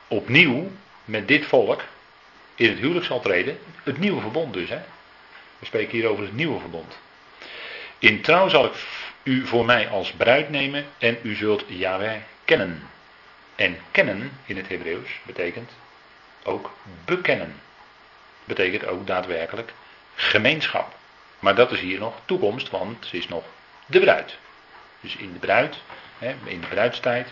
[0.09, 0.71] opnieuw
[1.05, 1.83] met dit volk
[2.55, 3.59] in het huwelijk zal treden.
[3.83, 4.69] Het nieuwe verbond dus.
[4.69, 4.81] Hè?
[5.67, 6.99] We spreken hier over het nieuwe verbond.
[7.99, 8.73] In trouw zal ik
[9.23, 12.89] u voor mij als bruid nemen en u zult Yahweh kennen.
[13.55, 15.71] En kennen in het Hebreeuws betekent
[16.43, 17.61] ook bekennen.
[18.45, 19.73] Betekent ook daadwerkelijk
[20.15, 20.95] gemeenschap.
[21.39, 23.45] Maar dat is hier nog toekomst, want ze is nog
[23.87, 24.39] de bruid.
[25.01, 25.77] Dus in de bruid,
[26.45, 27.29] in de bruidstijd,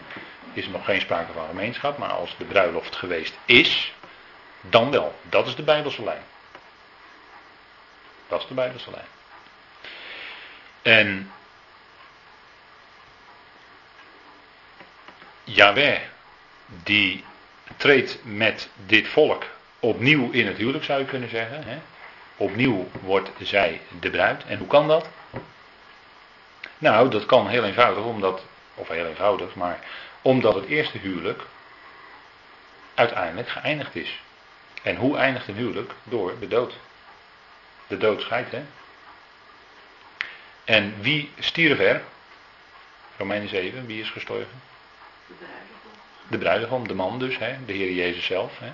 [0.53, 1.99] is er nog geen sprake van gemeenschap.
[1.99, 3.93] Maar als de bruiloft geweest is,
[4.61, 5.15] dan wel.
[5.23, 6.23] Dat is de Bijbelse lijn.
[8.29, 9.07] Dat is de Bijbelse lijn.
[10.83, 11.33] En
[15.45, 16.01] Yahweh,
[16.67, 17.25] die
[17.77, 19.45] treedt met dit volk
[19.81, 21.65] opnieuw in het huwelijk, zou je kunnen zeggen.
[21.65, 21.79] Hè?
[22.37, 24.45] Opnieuw wordt zij de bruid.
[24.45, 25.09] En hoe kan dat?
[26.79, 28.45] Nou, dat kan heel eenvoudig, omdat,
[28.75, 29.79] of heel eenvoudig, maar
[30.23, 31.43] omdat het eerste huwelijk
[32.95, 34.21] uiteindelijk geëindigd is.
[34.83, 35.93] En hoe eindigt een huwelijk?
[36.03, 36.75] Door de dood.
[37.87, 38.63] De dood scheidt, hè?
[40.65, 42.03] En wie stierf er?
[43.17, 44.63] Romeinen 7, wie is gestorven?
[45.27, 45.91] De bruidegom.
[46.29, 47.65] De bruidegom, de man dus, hè?
[47.65, 48.59] de Heer Jezus zelf.
[48.59, 48.73] Hè?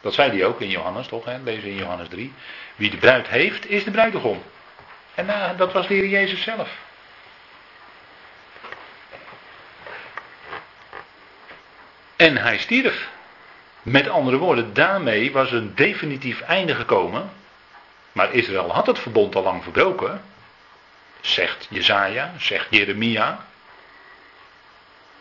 [0.00, 1.24] Dat zei hij ook in Johannes, toch?
[1.24, 1.38] Hè?
[1.38, 2.32] Lezen in Johannes 3.
[2.76, 4.42] Wie de bruid heeft, is de bruidegom.
[5.14, 6.70] En uh, dat was de Heer Jezus zelf.
[12.16, 13.08] En hij stierf.
[13.86, 17.30] Met andere woorden, daarmee was een definitief einde gekomen.
[18.12, 20.22] Maar Israël had het verbond al lang verbroken.
[21.20, 23.46] Zegt Jezaja, zegt Jeremia.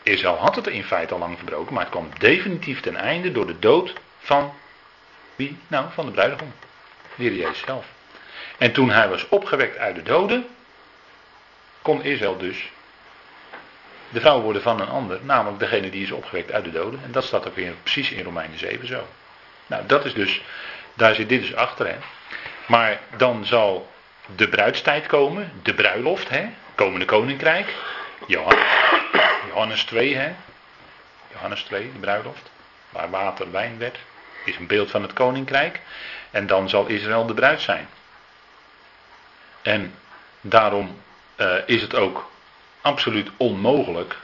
[0.04, 3.48] Israël had het in feite al lang verbroken, maar het kwam definitief ten einde door
[3.48, 4.54] de dood van
[5.36, 5.58] wie?
[5.68, 6.54] Nou, van de bruidegom.
[7.16, 7.86] Jezus zelf.
[8.58, 10.48] En toen hij was opgewekt uit de doden,
[11.82, 12.72] kon Israël dus
[14.16, 17.00] de vrouw worden van een ander, namelijk degene die is opgewekt uit de doden.
[17.04, 19.08] En dat staat ook weer precies in Romeinen 7 zo.
[19.68, 20.42] Nou, dat is dus,
[20.94, 21.88] daar zit dit dus achter.
[21.88, 21.96] Hè.
[22.68, 23.92] Maar dan zal
[24.36, 27.74] de bruidstijd komen, de bruiloft, hè, komende koninkrijk.
[28.28, 30.34] Johannes 2, hè.
[31.34, 32.52] Johannes 2, de bruiloft,
[32.90, 33.98] waar water wijn werd,
[34.46, 35.82] is een beeld van het koninkrijk.
[36.32, 37.88] En dan zal Israël de bruid zijn.
[39.62, 39.94] En
[40.42, 41.02] daarom
[41.38, 42.34] uh, is het ook
[42.86, 44.18] absoluut onmogelijk.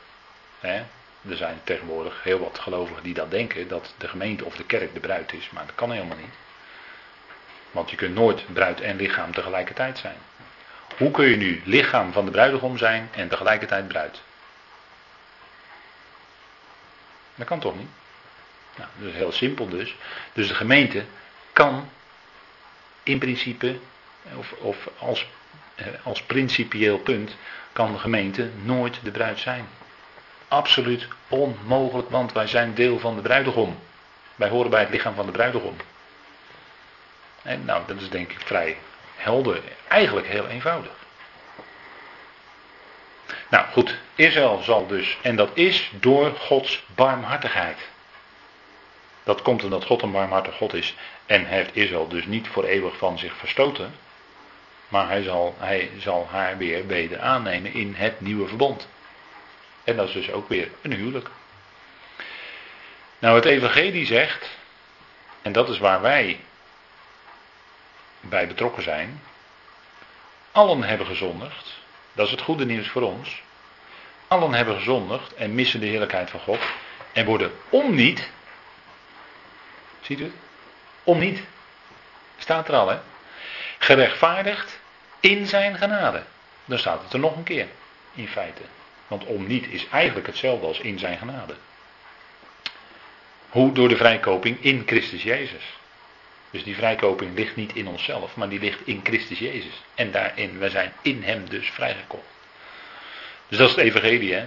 [0.59, 0.83] Hè?
[1.29, 4.93] Er zijn tegenwoordig heel wat gelovigen die dat denken, dat de gemeente of de kerk
[4.93, 6.35] de bruid is, maar dat kan helemaal niet.
[7.71, 10.15] Want je kunt nooit bruid en lichaam tegelijkertijd zijn.
[10.97, 14.21] Hoe kun je nu lichaam van de bruidegom zijn en tegelijkertijd bruid?
[17.35, 17.89] Dat kan toch niet?
[18.75, 19.95] Nou, dat is heel simpel dus.
[20.33, 21.05] Dus de gemeente
[21.53, 21.89] kan
[23.03, 23.79] in principe,
[24.35, 25.27] of, of als,
[25.75, 27.35] eh, als principieel punt,
[27.73, 29.67] kan de gemeente nooit de bruid zijn.
[30.47, 33.79] Absoluut onmogelijk, want wij zijn deel van de bruidegom.
[34.35, 35.75] Wij horen bij het lichaam van de bruidegom.
[37.41, 38.77] En nou, dat is denk ik vrij
[39.15, 39.61] helder.
[39.87, 40.91] Eigenlijk heel eenvoudig.
[43.49, 47.77] Nou goed, Israël zal dus, en dat is door Gods barmhartigheid.
[49.23, 50.95] Dat komt omdat God een barmhartig God is
[51.25, 53.93] en heeft Israël dus niet voor eeuwig van zich verstoten.
[54.91, 58.87] Maar hij zal, hij zal haar weer weder aannemen in het nieuwe verbond.
[59.83, 61.29] En dat is dus ook weer een huwelijk.
[63.19, 64.49] Nou, het Evangelie zegt,
[65.41, 66.39] en dat is waar wij
[68.19, 69.21] bij betrokken zijn.
[70.51, 71.73] Allen hebben gezondigd.
[72.13, 73.41] Dat is het goede nieuws voor ons.
[74.27, 76.59] Allen hebben gezondigd en missen de heerlijkheid van God.
[77.13, 78.29] En worden om niet.
[80.01, 80.33] Ziet u?
[81.03, 81.43] Om niet.
[82.37, 82.99] Staat er al, hè?
[83.77, 84.80] Gerechtvaardigd
[85.21, 86.23] in zijn genade.
[86.65, 87.67] Dan staat het er nog een keer.
[88.13, 88.61] In feite.
[89.07, 91.55] Want om niet is eigenlijk hetzelfde als in zijn genade.
[93.49, 95.63] Hoe door de vrijkoping in Christus Jezus.
[96.51, 99.81] Dus die vrijkoping ligt niet in onszelf, maar die ligt in Christus Jezus.
[99.95, 102.23] En daarin, wij zijn in Hem dus vrijgekocht.
[103.47, 104.45] Dus dat is het evangelie, hè.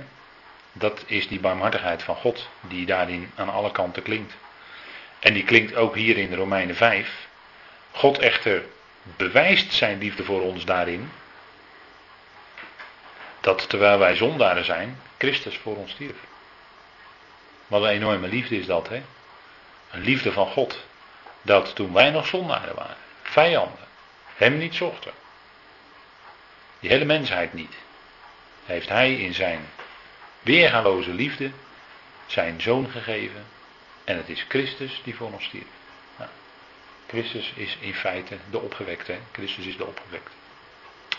[0.73, 4.35] Dat is die barmhartigheid van God, die daarin aan alle kanten klinkt.
[5.19, 7.27] En die klinkt ook hier in Romeinen 5.
[7.91, 8.65] God echter
[9.17, 11.11] bewijst zijn liefde voor ons daarin.
[13.41, 16.17] Dat terwijl wij zondaren zijn, Christus voor ons stierf.
[17.67, 19.03] Wat een enorme liefde is dat, hè?
[19.91, 20.85] Een liefde van God.
[21.43, 23.87] Dat toen wij nog zondaren waren, vijanden,
[24.35, 25.13] hem niet zochten.
[26.81, 27.75] Die hele mensheid niet.
[28.65, 29.69] Heeft hij in zijn
[30.41, 31.51] weergaloze liefde
[32.27, 33.45] zijn zoon gegeven.
[34.05, 35.65] En het is Christus die voor ons stierf.
[37.15, 39.17] Christus is in feite de opgewekte.
[39.33, 40.31] Christus is de opgewekte.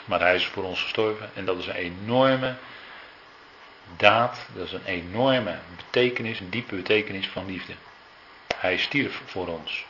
[0.05, 1.29] Maar hij is voor ons gestorven.
[1.33, 2.55] En dat is een enorme
[3.97, 4.47] daad.
[4.53, 7.73] Dat is een enorme betekenis, een diepe betekenis van liefde.
[8.55, 9.85] Hij stierf voor ons.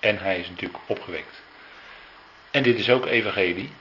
[0.00, 1.42] En hij is natuurlijk opgewekt.
[2.50, 3.72] En dit is ook evangelie.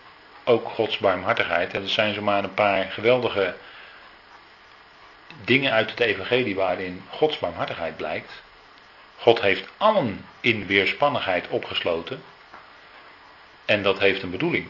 [0.44, 1.74] Ook Gods barmhartigheid.
[1.74, 3.56] En dat zijn zomaar een paar geweldige
[5.44, 8.32] dingen uit het evangelie waarin Gods barmhartigheid blijkt.
[9.20, 12.24] God heeft allen in weerspannigheid opgesloten.
[13.66, 14.68] En dat heeft een bedoeling.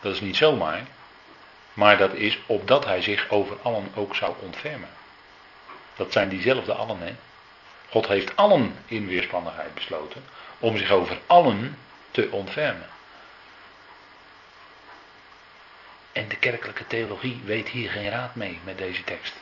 [0.00, 0.82] Dat is niet zomaar.
[1.72, 4.88] Maar dat is opdat hij zich over allen ook zou ontfermen.
[5.96, 7.14] Dat zijn diezelfde allen, hè.
[7.88, 10.24] God heeft allen in weerspannigheid besloten
[10.58, 11.78] om zich over allen
[12.10, 12.88] te ontfermen.
[16.12, 19.34] En de kerkelijke theologie weet hier geen raad mee met deze tekst.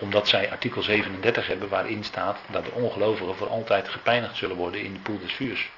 [0.00, 4.82] Omdat zij artikel 37 hebben waarin staat dat de ongelovigen voor altijd gepeinigd zullen worden
[4.82, 5.70] in de poel des vuurs.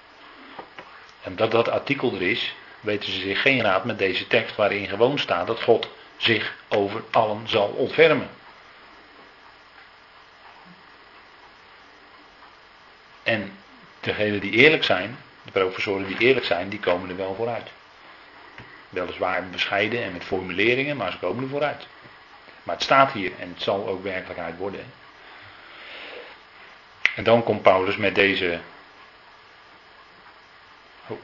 [1.22, 4.88] En dat dat artikel er is, weten ze zich geen raad met deze tekst waarin
[4.88, 8.28] gewoon staat dat God zich over allen zal ontfermen.
[13.22, 13.58] En
[14.00, 17.70] degenen die eerlijk zijn, de professoren die eerlijk zijn, die komen er wel vooruit.
[18.88, 21.86] Weliswaar bescheiden en met formuleringen, maar ze komen er vooruit.
[22.62, 24.92] Maar het staat hier en het zal ook werkelijkheid worden.
[27.14, 28.60] En dan komt Paulus met deze.
[31.06, 31.18] Oh,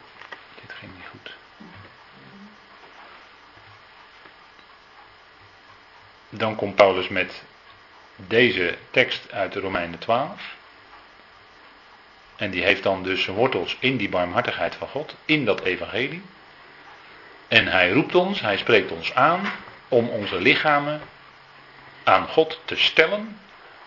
[0.60, 1.36] dit ging niet goed.
[6.28, 7.42] Dan komt Paulus met
[8.16, 10.56] deze tekst uit de Romeinen 12.
[12.36, 16.22] En die heeft dan dus zijn wortels in die barmhartigheid van God, in dat evangelie.
[17.48, 19.52] En hij roept ons, hij spreekt ons aan
[19.88, 21.00] om onze lichamen
[22.08, 23.38] aan God te stellen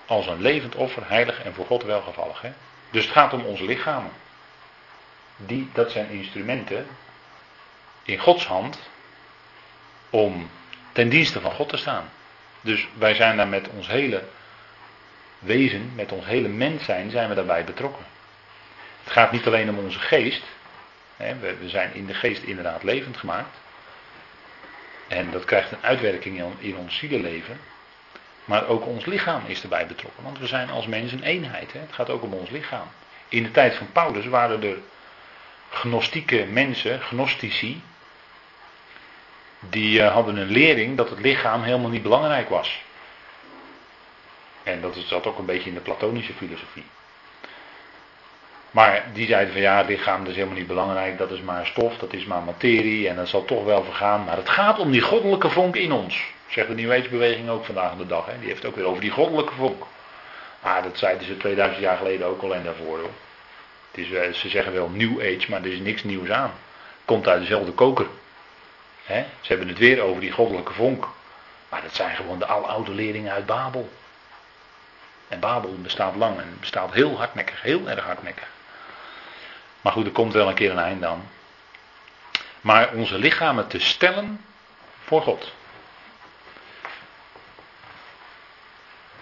[0.06, 2.42] als een levend offer, heilig en voor God welgevallig.
[2.42, 2.52] Hè?
[2.90, 4.12] Dus het gaat om onze lichamen.
[5.36, 6.88] Die, dat zijn instrumenten
[8.04, 8.80] in Gods hand
[10.10, 10.50] om
[10.92, 12.10] ten dienste van God te staan.
[12.62, 14.24] Dus wij zijn daar met ons hele
[15.40, 18.06] wezen, met ons hele mens zijn, zijn we daarbij betrokken.
[19.04, 20.44] Het gaat niet alleen om onze geest.
[21.18, 23.58] We zijn in de geest inderdaad levend gemaakt.
[25.08, 27.60] En dat krijgt een uitwerking in ons zielenleven.
[28.46, 30.24] Maar ook ons lichaam is erbij betrokken.
[30.24, 31.74] Want we zijn als mens een eenheid.
[31.74, 32.88] Het gaat ook om ons lichaam.
[33.30, 34.78] In de tijd van Paulus waren er
[35.70, 37.82] gnostieke mensen, gnostici.
[39.60, 42.82] Die eh, hadden een lering dat het lichaam helemaal niet belangrijk was.
[44.64, 46.86] En dat zat ook een beetje in de platonische filosofie.
[48.72, 51.98] Maar die zeiden van ja, het lichaam is helemaal niet belangrijk, dat is maar stof,
[51.98, 54.24] dat is maar materie en dat zal toch wel vergaan.
[54.24, 56.34] Maar het gaat om die goddelijke vonk in ons.
[56.52, 58.26] Zegt de Nieuwheidsbeweging ook vandaag de dag.
[58.26, 58.40] Hè?
[58.40, 59.84] Die heeft ook weer over die goddelijke vonk.
[60.62, 63.00] Maar dat zeiden ze 2000 jaar geleden ook al en daarvoor.
[63.00, 63.10] Hoor.
[63.92, 66.52] Het is, eh, ze zeggen wel New Age, maar er is niks nieuws aan.
[67.06, 68.08] Komt uit dezelfde koker.
[69.04, 69.26] Hè?
[69.42, 71.08] Ze hebben het weer over die goddelijke vonk.
[71.70, 73.90] Maar dat zijn gewoon de oude leerlingen uit Babel.
[75.28, 78.48] En Babel bestaat lang en bestaat heel hardnekkig, heel erg hardnekkig.
[79.82, 81.30] Maar goed, er komt wel een keer een einde aan.
[82.62, 84.46] Maar onze lichamen te stellen
[85.04, 85.54] voor God.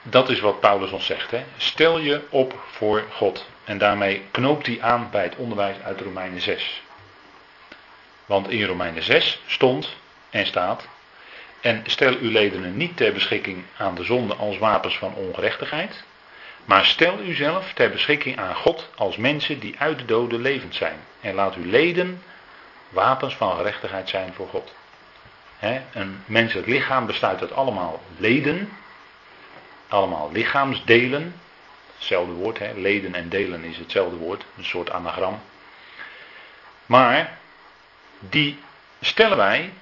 [0.03, 1.31] Dat is wat Paulus ons zegt.
[1.31, 1.43] Hè?
[1.57, 3.45] Stel je op voor God.
[3.63, 6.81] En daarmee knoopt hij aan bij het onderwijs uit Romeinen 6.
[8.25, 9.95] Want in Romeinen 6 stond
[10.29, 10.87] en staat.
[11.61, 16.03] En stel uw ledenen niet ter beschikking aan de zonde als wapens van ongerechtigheid.
[16.65, 20.99] Maar stel uzelf ter beschikking aan God als mensen die uit de doden levend zijn.
[21.21, 22.21] En laat uw leden
[22.89, 24.73] wapens van gerechtigheid zijn voor God.
[25.93, 28.69] Een menselijk lichaam bestaat uit allemaal leden.
[29.89, 31.35] Allemaal lichaamsdelen.
[31.95, 32.73] Hetzelfde woord, hè?
[32.73, 34.45] leden en delen is hetzelfde woord.
[34.57, 35.41] Een soort anagram.
[36.85, 37.37] Maar
[38.19, 38.59] die
[39.01, 39.73] stellen wij,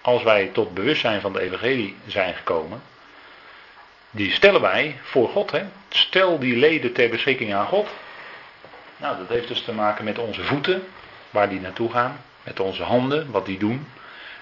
[0.00, 2.82] als wij tot bewustzijn van de evangelie zijn gekomen,
[4.10, 5.50] die stellen wij voor God.
[5.50, 5.64] Hè?
[5.88, 7.88] Stel die leden ter beschikking aan God.
[8.96, 10.82] Nou, dat heeft dus te maken met onze voeten,
[11.30, 12.20] waar die naartoe gaan.
[12.42, 13.86] Met onze handen, wat die doen.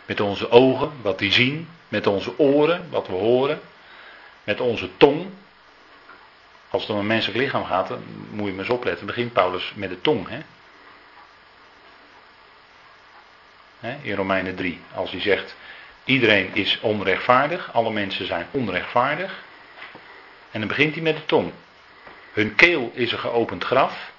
[0.06, 1.68] Met onze ogen, wat die zien.
[1.88, 3.60] Met onze oren, wat we horen.
[4.46, 5.26] Met onze tong.
[6.70, 9.06] Als het om een menselijk lichaam gaat, dan moet je maar eens opletten.
[9.06, 10.28] Begint Paulus met de tong.
[10.28, 10.40] Hè?
[14.02, 14.80] in Romeinen 3.
[14.94, 15.56] Als hij zegt,
[16.04, 19.42] iedereen is onrechtvaardig, alle mensen zijn onrechtvaardig.
[20.50, 21.52] En dan begint hij met de tong.
[22.32, 24.12] Hun keel is een geopend graf.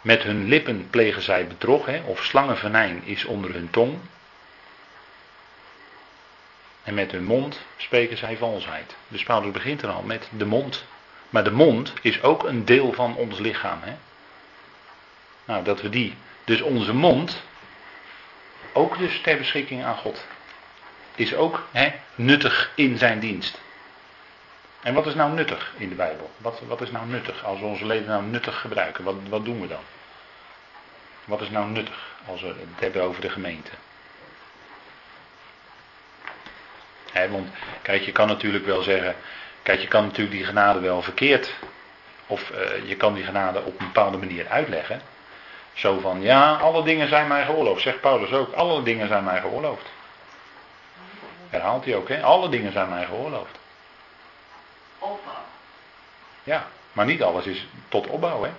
[0.00, 3.98] Met hun lippen plegen zij bedrog, hè, of slangenvenijn is onder hun tong.
[6.82, 8.96] En met hun mond spreken zij valsheid.
[9.08, 10.84] Dus Paulus begint er al met de mond.
[11.30, 13.78] Maar de mond is ook een deel van ons lichaam.
[13.82, 13.94] Hè?
[15.44, 16.14] Nou, dat we die,
[16.44, 17.42] dus onze mond,
[18.72, 20.26] ook dus ter beschikking aan God.
[21.14, 23.60] Is ook hè, nuttig in zijn dienst.
[24.82, 26.30] En wat is nou nuttig in de Bijbel?
[26.36, 27.44] Wat, wat is nou nuttig?
[27.44, 29.82] Als we onze leven nou nuttig gebruiken, wat, wat doen we dan?
[31.24, 33.70] Wat is nou nuttig als we het hebben over de gemeente?
[37.12, 37.48] Want
[37.82, 39.14] kijk, je kan natuurlijk wel zeggen,
[39.62, 41.54] kijk, je kan natuurlijk die genade wel verkeerd,
[42.26, 45.00] of uh, je kan die genade op een bepaalde manier uitleggen.
[45.72, 47.82] Zo van, ja, alle dingen zijn mij geoorloofd.
[47.82, 49.86] Zegt Paulus ook, alle dingen zijn mij geoorloofd.
[51.48, 52.22] Herhaalt hij ook, hè?
[52.22, 53.58] Alle dingen zijn mij geoorloofd.
[54.98, 55.32] Opbouw.
[56.42, 58.50] Ja, maar niet alles is tot opbouw, hè?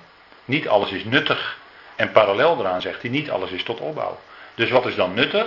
[0.45, 1.57] Niet alles is nuttig.
[1.95, 4.19] En parallel eraan zegt hij, niet alles is tot opbouw.
[4.55, 5.45] Dus wat is dan nuttig?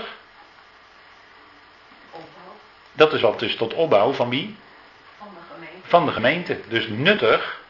[2.97, 4.57] Dat is wat is tot opbouw van wie?
[5.19, 5.89] Van de gemeente.
[5.89, 6.61] Van de gemeente.
[6.69, 7.61] Dus nuttig.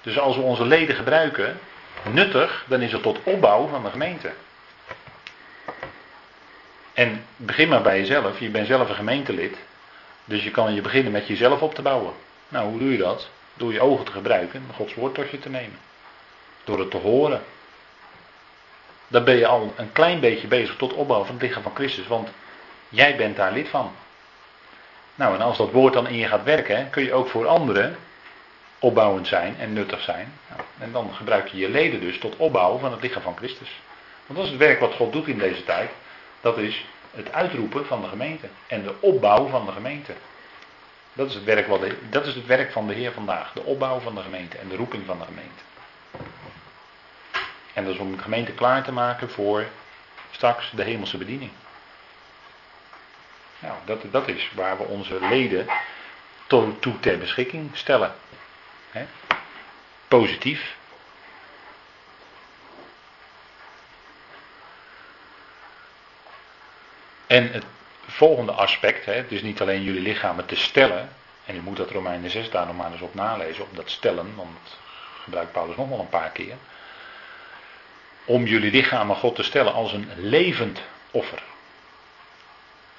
[0.00, 1.58] Dus als we onze leden gebruiken,
[2.10, 4.32] nuttig, dan is het tot opbouw van de gemeente.
[6.92, 8.40] En begin maar bij jezelf.
[8.40, 9.56] Je bent zelf een gemeentelid.
[10.24, 12.12] Dus je kan je beginnen met jezelf op te bouwen.
[12.48, 13.28] Nou, hoe doe je dat?
[13.54, 15.78] Door je ogen te gebruiken, Gods woord tot je te nemen.
[16.64, 17.42] Door het te horen.
[19.08, 22.06] Dan ben je al een klein beetje bezig tot opbouw van het lichaam van Christus.
[22.06, 22.28] Want
[22.88, 23.92] jij bent daar lid van.
[25.14, 27.96] Nou, en als dat woord dan in je gaat werken, kun je ook voor anderen
[28.78, 30.32] opbouwend zijn en nuttig zijn.
[30.48, 33.80] Nou, en dan gebruik je je leden dus tot opbouw van het lichaam van Christus.
[34.26, 35.90] Want dat is het werk wat God doet in deze tijd.
[36.40, 38.46] Dat is het uitroepen van de gemeente.
[38.66, 40.12] En de opbouw van de gemeente.
[41.12, 43.52] Dat is het werk, wat dat is het werk van de Heer vandaag.
[43.52, 45.62] De opbouw van de gemeente en de roeping van de gemeente.
[47.72, 49.66] En dat is om de gemeente klaar te maken voor
[50.30, 51.50] straks de hemelse bediening.
[53.62, 55.66] Nou, dat, dat is waar we onze leden
[56.46, 58.14] toe ter beschikking stellen.
[60.08, 60.76] Positief.
[67.26, 67.64] En het
[68.06, 71.08] volgende aspect, hè, is niet alleen jullie lichamen te stellen,
[71.44, 74.34] en u moet dat Romeinen 6 daar nog maar eens op nalezen, op dat stellen,
[74.36, 76.54] want dat gebruikt Paulus nog wel een paar keer.
[78.24, 81.42] Om jullie lichamen God te stellen als een levend offer.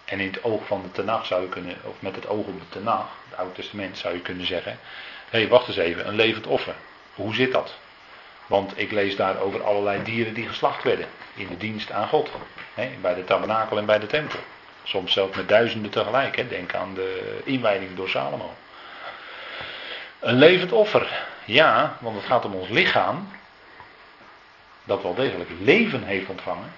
[0.05, 2.59] En in het oog van de Tenach zou je kunnen, of met het oog op
[2.59, 4.79] de Tenach, het Oude Testament, zou je kunnen zeggen:
[5.29, 6.73] hé, hey, wacht eens even, een levend offer.
[7.13, 7.73] Hoe zit dat?
[8.47, 12.29] Want ik lees daar over allerlei dieren die geslacht werden in de dienst aan God.
[12.73, 14.39] Hè, bij de tabernakel en bij de tempel.
[14.83, 16.35] Soms zelfs met duizenden tegelijk.
[16.35, 16.47] Hè.
[16.47, 18.53] Denk aan de inwijding door Salomo.
[20.19, 21.25] Een levend offer.
[21.45, 23.31] Ja, want het gaat om ons lichaam.
[24.83, 26.73] Dat wel degelijk leven heeft ontvangen.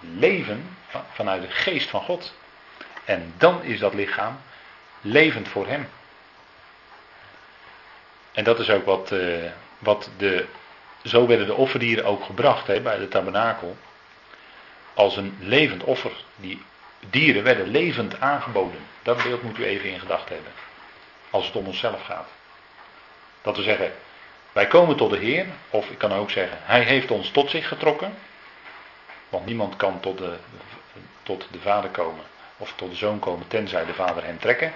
[0.00, 0.76] Leven
[1.12, 2.34] vanuit de geest van God.
[3.06, 4.40] En dan is dat lichaam
[5.00, 5.88] levend voor Hem.
[8.32, 10.46] En dat is ook wat, uh, wat de.
[11.04, 13.76] Zo werden de offerdieren ook gebracht hè, bij de tabernakel.
[14.94, 16.12] Als een levend offer.
[16.36, 16.62] Die
[17.10, 18.80] dieren werden levend aangeboden.
[19.02, 20.52] Dat beeld moet u even in gedachten hebben.
[21.30, 22.28] Als het om onszelf gaat.
[23.42, 23.92] Dat we zeggen,
[24.52, 25.46] wij komen tot de Heer.
[25.70, 28.16] Of ik kan ook zeggen, Hij heeft ons tot zich getrokken.
[29.28, 30.36] Want niemand kan tot de,
[31.22, 32.24] tot de Vader komen.
[32.56, 34.72] Of tot de Zoon komen tenzij de Vader hem trekken.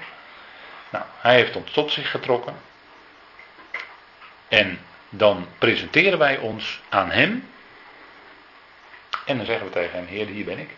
[0.90, 2.54] Nou, Hij heeft ons tot zich getrokken.
[4.48, 7.50] En dan presenteren wij ons aan Hem.
[9.24, 10.70] En dan zeggen we tegen Hem, Heer, hier ben ik.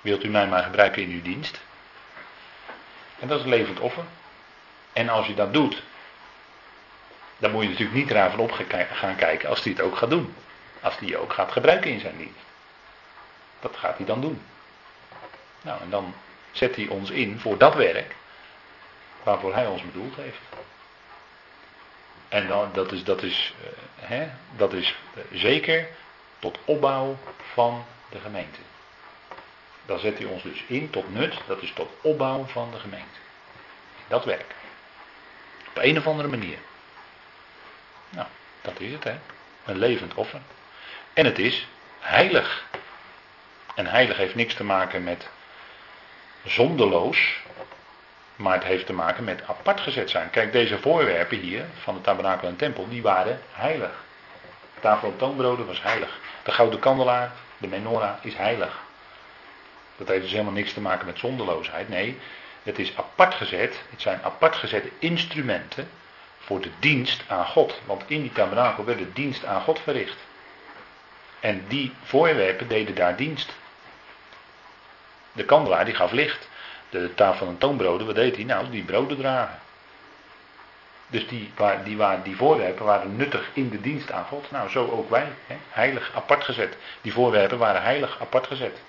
[0.00, 1.60] wilt u mij maar gebruiken in uw dienst?
[3.18, 4.04] En dat is levend offer.
[4.92, 5.82] En als je dat doet,
[7.38, 8.52] dan moet je natuurlijk niet eraan van op
[8.92, 10.34] gaan kijken als hij het ook gaat doen.
[10.80, 12.44] Als hij je ook gaat gebruiken in zijn dienst.
[13.60, 14.42] Dat gaat hij dan doen.
[15.66, 16.14] Nou, en dan
[16.50, 18.14] zet hij ons in voor dat werk
[19.22, 20.38] waarvoor hij ons bedoeld heeft.
[22.28, 23.68] En dan, dat is, dat is, uh,
[24.08, 25.88] hè, dat is uh, zeker
[26.38, 27.16] tot opbouw
[27.52, 28.58] van de gemeente.
[29.86, 33.18] Dan zet hij ons dus in tot nut, dat is tot opbouw van de gemeente.
[34.08, 34.54] Dat werk.
[35.68, 36.58] Op een of andere manier.
[38.08, 38.26] Nou,
[38.62, 39.18] dat is het hè.
[39.64, 40.40] Een levend offer.
[41.12, 41.66] En het is
[42.00, 42.64] heilig.
[43.74, 45.28] En heilig heeft niks te maken met
[46.46, 47.40] zondeloos,
[48.36, 50.30] maar het heeft te maken met apart gezet zijn.
[50.30, 54.04] Kijk, deze voorwerpen hier van de tabernakel en tempel, die waren heilig.
[54.74, 56.18] De tafel op toonbroden was heilig.
[56.42, 58.78] De gouden kandelaar, de menorah, is heilig.
[59.96, 61.88] Dat heeft dus helemaal niks te maken met zondeloosheid.
[61.88, 62.18] Nee,
[62.62, 63.82] het is apart gezet.
[63.90, 65.88] Het zijn apart gezette instrumenten
[66.38, 67.80] voor de dienst aan God.
[67.84, 70.16] Want in die tabernakel werd de dienst aan God verricht.
[71.40, 73.52] En die voorwerpen deden daar dienst.
[75.36, 76.48] De kandelaar die gaf licht.
[76.90, 78.44] De tafel en toonbroden, wat deed hij?
[78.44, 79.58] Nou, die broden dragen.
[81.08, 81.52] Dus die,
[81.84, 84.50] die, die voorwerpen waren nuttig in de dienst aan God.
[84.50, 85.32] Nou, zo ook wij.
[85.46, 85.56] Hè?
[85.70, 86.76] Heilig apart gezet.
[87.00, 88.80] Die voorwerpen waren heilig apart gezet.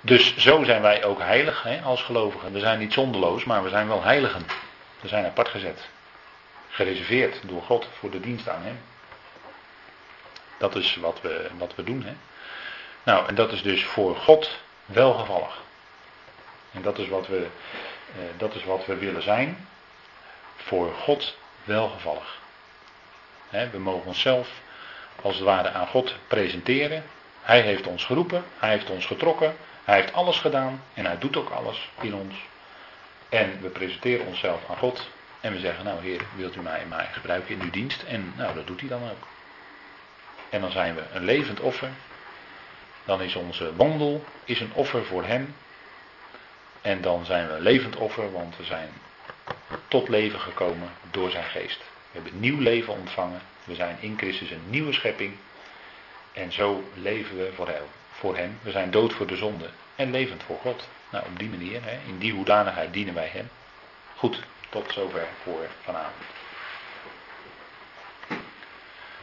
[0.00, 2.52] Dus zo zijn wij ook heilig hè, als gelovigen.
[2.52, 4.46] We zijn niet zonderloos, maar we zijn wel heiligen.
[5.00, 5.88] We zijn apart gezet.
[6.68, 8.80] Gereserveerd door God voor de dienst aan Hem.
[10.58, 12.02] Dat is wat we, wat we doen.
[12.02, 12.12] Hè.
[13.08, 15.62] Nou, en dat is dus voor God welgevallig.
[16.72, 17.46] En dat is wat we,
[18.16, 19.68] eh, dat is wat we willen zijn.
[20.56, 22.38] Voor God welgevallig.
[23.48, 24.48] We mogen onszelf
[25.22, 27.04] als het ware aan God presenteren.
[27.40, 31.36] Hij heeft ons geroepen, hij heeft ons getrokken, hij heeft alles gedaan en hij doet
[31.36, 32.34] ook alles in ons.
[33.28, 35.08] En we presenteren onszelf aan God
[35.40, 38.02] en we zeggen, nou Heer, wilt u mij, mij gebruiken in uw dienst?
[38.02, 39.26] En nou, dat doet hij dan ook.
[40.50, 41.88] En dan zijn we een levend offer.
[43.08, 45.54] Dan is onze wandel is een offer voor Hem.
[46.80, 48.88] En dan zijn we een levend offer, want we zijn
[49.88, 51.78] tot leven gekomen door zijn geest.
[51.78, 53.40] We hebben nieuw leven ontvangen.
[53.64, 55.36] We zijn in Christus een nieuwe schepping.
[56.32, 57.52] En zo leven we
[58.10, 58.58] voor hem.
[58.62, 60.88] We zijn dood voor de zonde en levend voor God.
[61.10, 63.50] Nou, op die manier, hè, in die hoedanigheid dienen wij hem.
[64.16, 66.24] Goed, tot zover voor vanavond.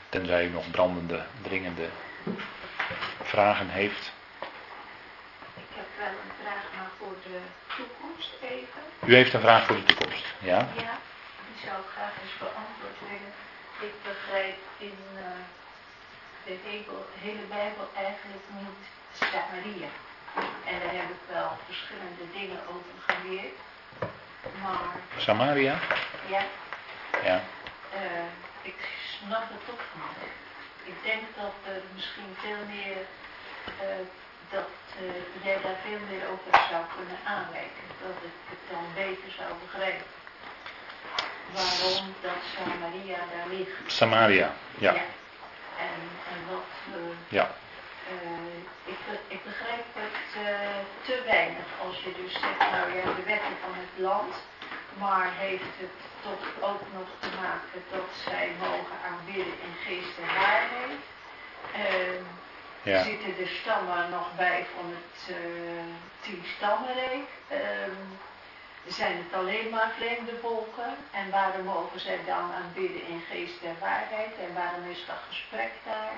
[0.09, 1.89] Tenzij u nog brandende, dringende
[3.35, 4.11] vragen heeft.
[5.65, 7.39] Ik heb wel een vraag, maar voor de
[7.75, 8.81] toekomst even.
[9.09, 10.59] U heeft een vraag voor de toekomst, ja?
[10.87, 10.95] Ja,
[11.47, 13.33] die zou ik graag eens beantwoord willen.
[13.87, 15.43] Ik begrijp in uh,
[16.45, 18.81] de hele, hele Bijbel eigenlijk niet
[19.19, 19.91] Samaria.
[20.71, 23.57] En daar heb ik wel verschillende dingen over geleerd.
[24.61, 24.91] Maar...
[25.17, 25.75] Samaria?
[26.27, 26.43] Ja.
[27.23, 27.37] Ja.
[27.93, 28.29] Uh,
[28.61, 28.79] ik
[29.15, 30.44] snap het toch niet.
[30.85, 32.97] Ik denk dat er misschien veel meer,
[33.83, 34.05] uh,
[34.49, 34.71] dat
[35.01, 37.85] uh, jij daar veel meer over zou kunnen aanwijken.
[38.03, 40.07] Dat ik het dan beter zou begrijpen.
[41.55, 43.77] Waarom dat Samaria daar ligt.
[43.99, 44.93] Samaria, ja.
[44.93, 45.05] ja.
[45.89, 46.71] En, en wat...
[46.89, 47.47] Uh, ja.
[48.85, 50.17] ik, ik begrijp het
[51.05, 54.33] te weinig als je dus zegt, nou ja, de wetten van het land
[54.99, 60.31] maar heeft het toch ook nog te maken dat zij mogen aanbidden in geest en
[60.35, 61.01] waarheid.
[61.75, 62.21] Uh,
[62.81, 63.03] ja.
[63.03, 65.37] Zitten de stammen nog bij van het uh,
[66.19, 67.27] tien stammenrijk?
[67.51, 67.57] Uh,
[68.87, 70.95] zijn het alleen maar vreemde volken?
[71.11, 74.33] En waarom mogen zij dan aanbidden in geest en waarheid?
[74.47, 76.13] En waarom is dat gesprek daar?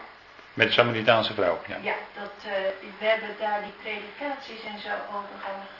[0.53, 1.77] Met de Samaritaanse vrouw, ja.
[1.81, 2.51] Ja, dat, uh,
[2.99, 5.35] we hebben daar die predikaties en zo over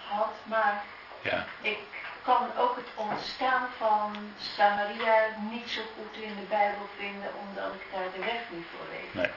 [0.08, 0.84] gehad, maar
[1.22, 1.45] ja.
[1.62, 1.80] ik
[2.28, 5.15] kan ook het ontstaan van Samaria
[5.51, 9.13] niet zo goed in de Bijbel vinden, omdat ik daar de weg niet voor weet.
[9.13, 9.32] Nee.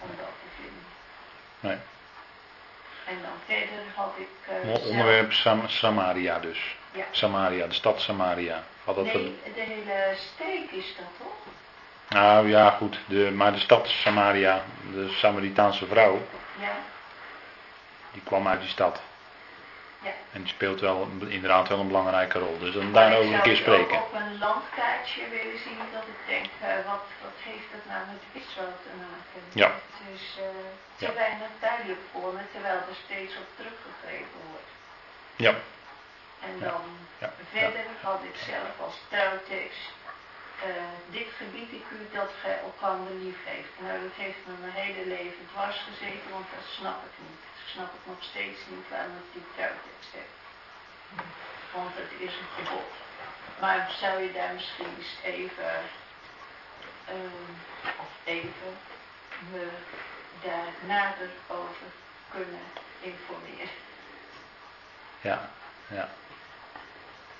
[0.00, 0.84] Om dat te vinden.
[1.60, 1.78] Nee.
[3.04, 4.28] En dan verder had ik...
[4.64, 6.76] Uh, Onderwerp Sam Samaria dus.
[6.92, 7.04] Ja.
[7.10, 8.62] Samaria, de stad Samaria.
[8.84, 9.52] Had dat nee, een...
[9.54, 11.52] de hele streek is dat toch?
[12.08, 12.98] Nou ja, goed.
[13.06, 14.62] De, maar de stad Samaria,
[14.92, 16.26] de Samaritaanse vrouw,
[16.60, 16.72] ja.
[18.12, 19.00] die kwam uit die stad.
[20.02, 20.12] Ja.
[20.32, 22.58] En die speelt wel inderdaad wel een belangrijke rol.
[22.58, 23.94] Dus dan daarover een keer spreken.
[23.96, 28.00] Ik op een landkaartje willen zien dat ik denk, uh, wat, wat heeft dat nou
[28.12, 29.42] met Israël te maken?
[29.62, 29.70] Ja.
[29.92, 30.44] Het is uh,
[30.98, 31.12] te Ja.
[31.24, 34.72] weinig duidelijk voor me, terwijl er steeds op teruggegrepen wordt.
[35.46, 35.54] Ja.
[36.48, 36.82] En dan
[37.24, 37.30] Ja.
[37.50, 39.90] verder had ik zelf als trouwtekst
[40.68, 43.72] eh, dit gebied ik u dat gij elkander lief heeft.
[43.84, 47.42] Nou, dat heeft me mijn hele leven dwars gezeten, want dat snap ik niet.
[47.64, 50.38] Ik snap het nog steeds niet waarom het die tuintekst heeft.
[51.74, 52.92] Want het is een gebod.
[53.60, 55.72] Maar zou je daar misschien eens even,
[57.06, 57.50] ehm,
[57.82, 58.72] of even,
[59.50, 59.68] me
[60.42, 61.86] daar nader over
[62.30, 62.62] kunnen
[63.00, 63.70] informeren?
[65.20, 65.50] Ja,
[65.86, 66.08] ja.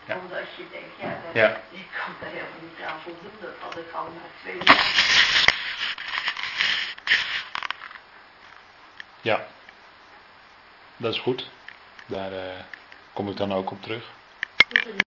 [0.05, 0.16] Ja.
[0.16, 1.61] Omdat je denkt, ja, dat, Ja.
[1.70, 3.37] ik kan daar helemaal niet aan voldoen.
[3.41, 4.91] Dat had ik al na twee jaar.
[9.20, 9.47] Ja.
[11.03, 11.50] Dat is goed.
[12.07, 12.64] Daar eh,
[13.12, 14.11] kom ik dan ook op terug.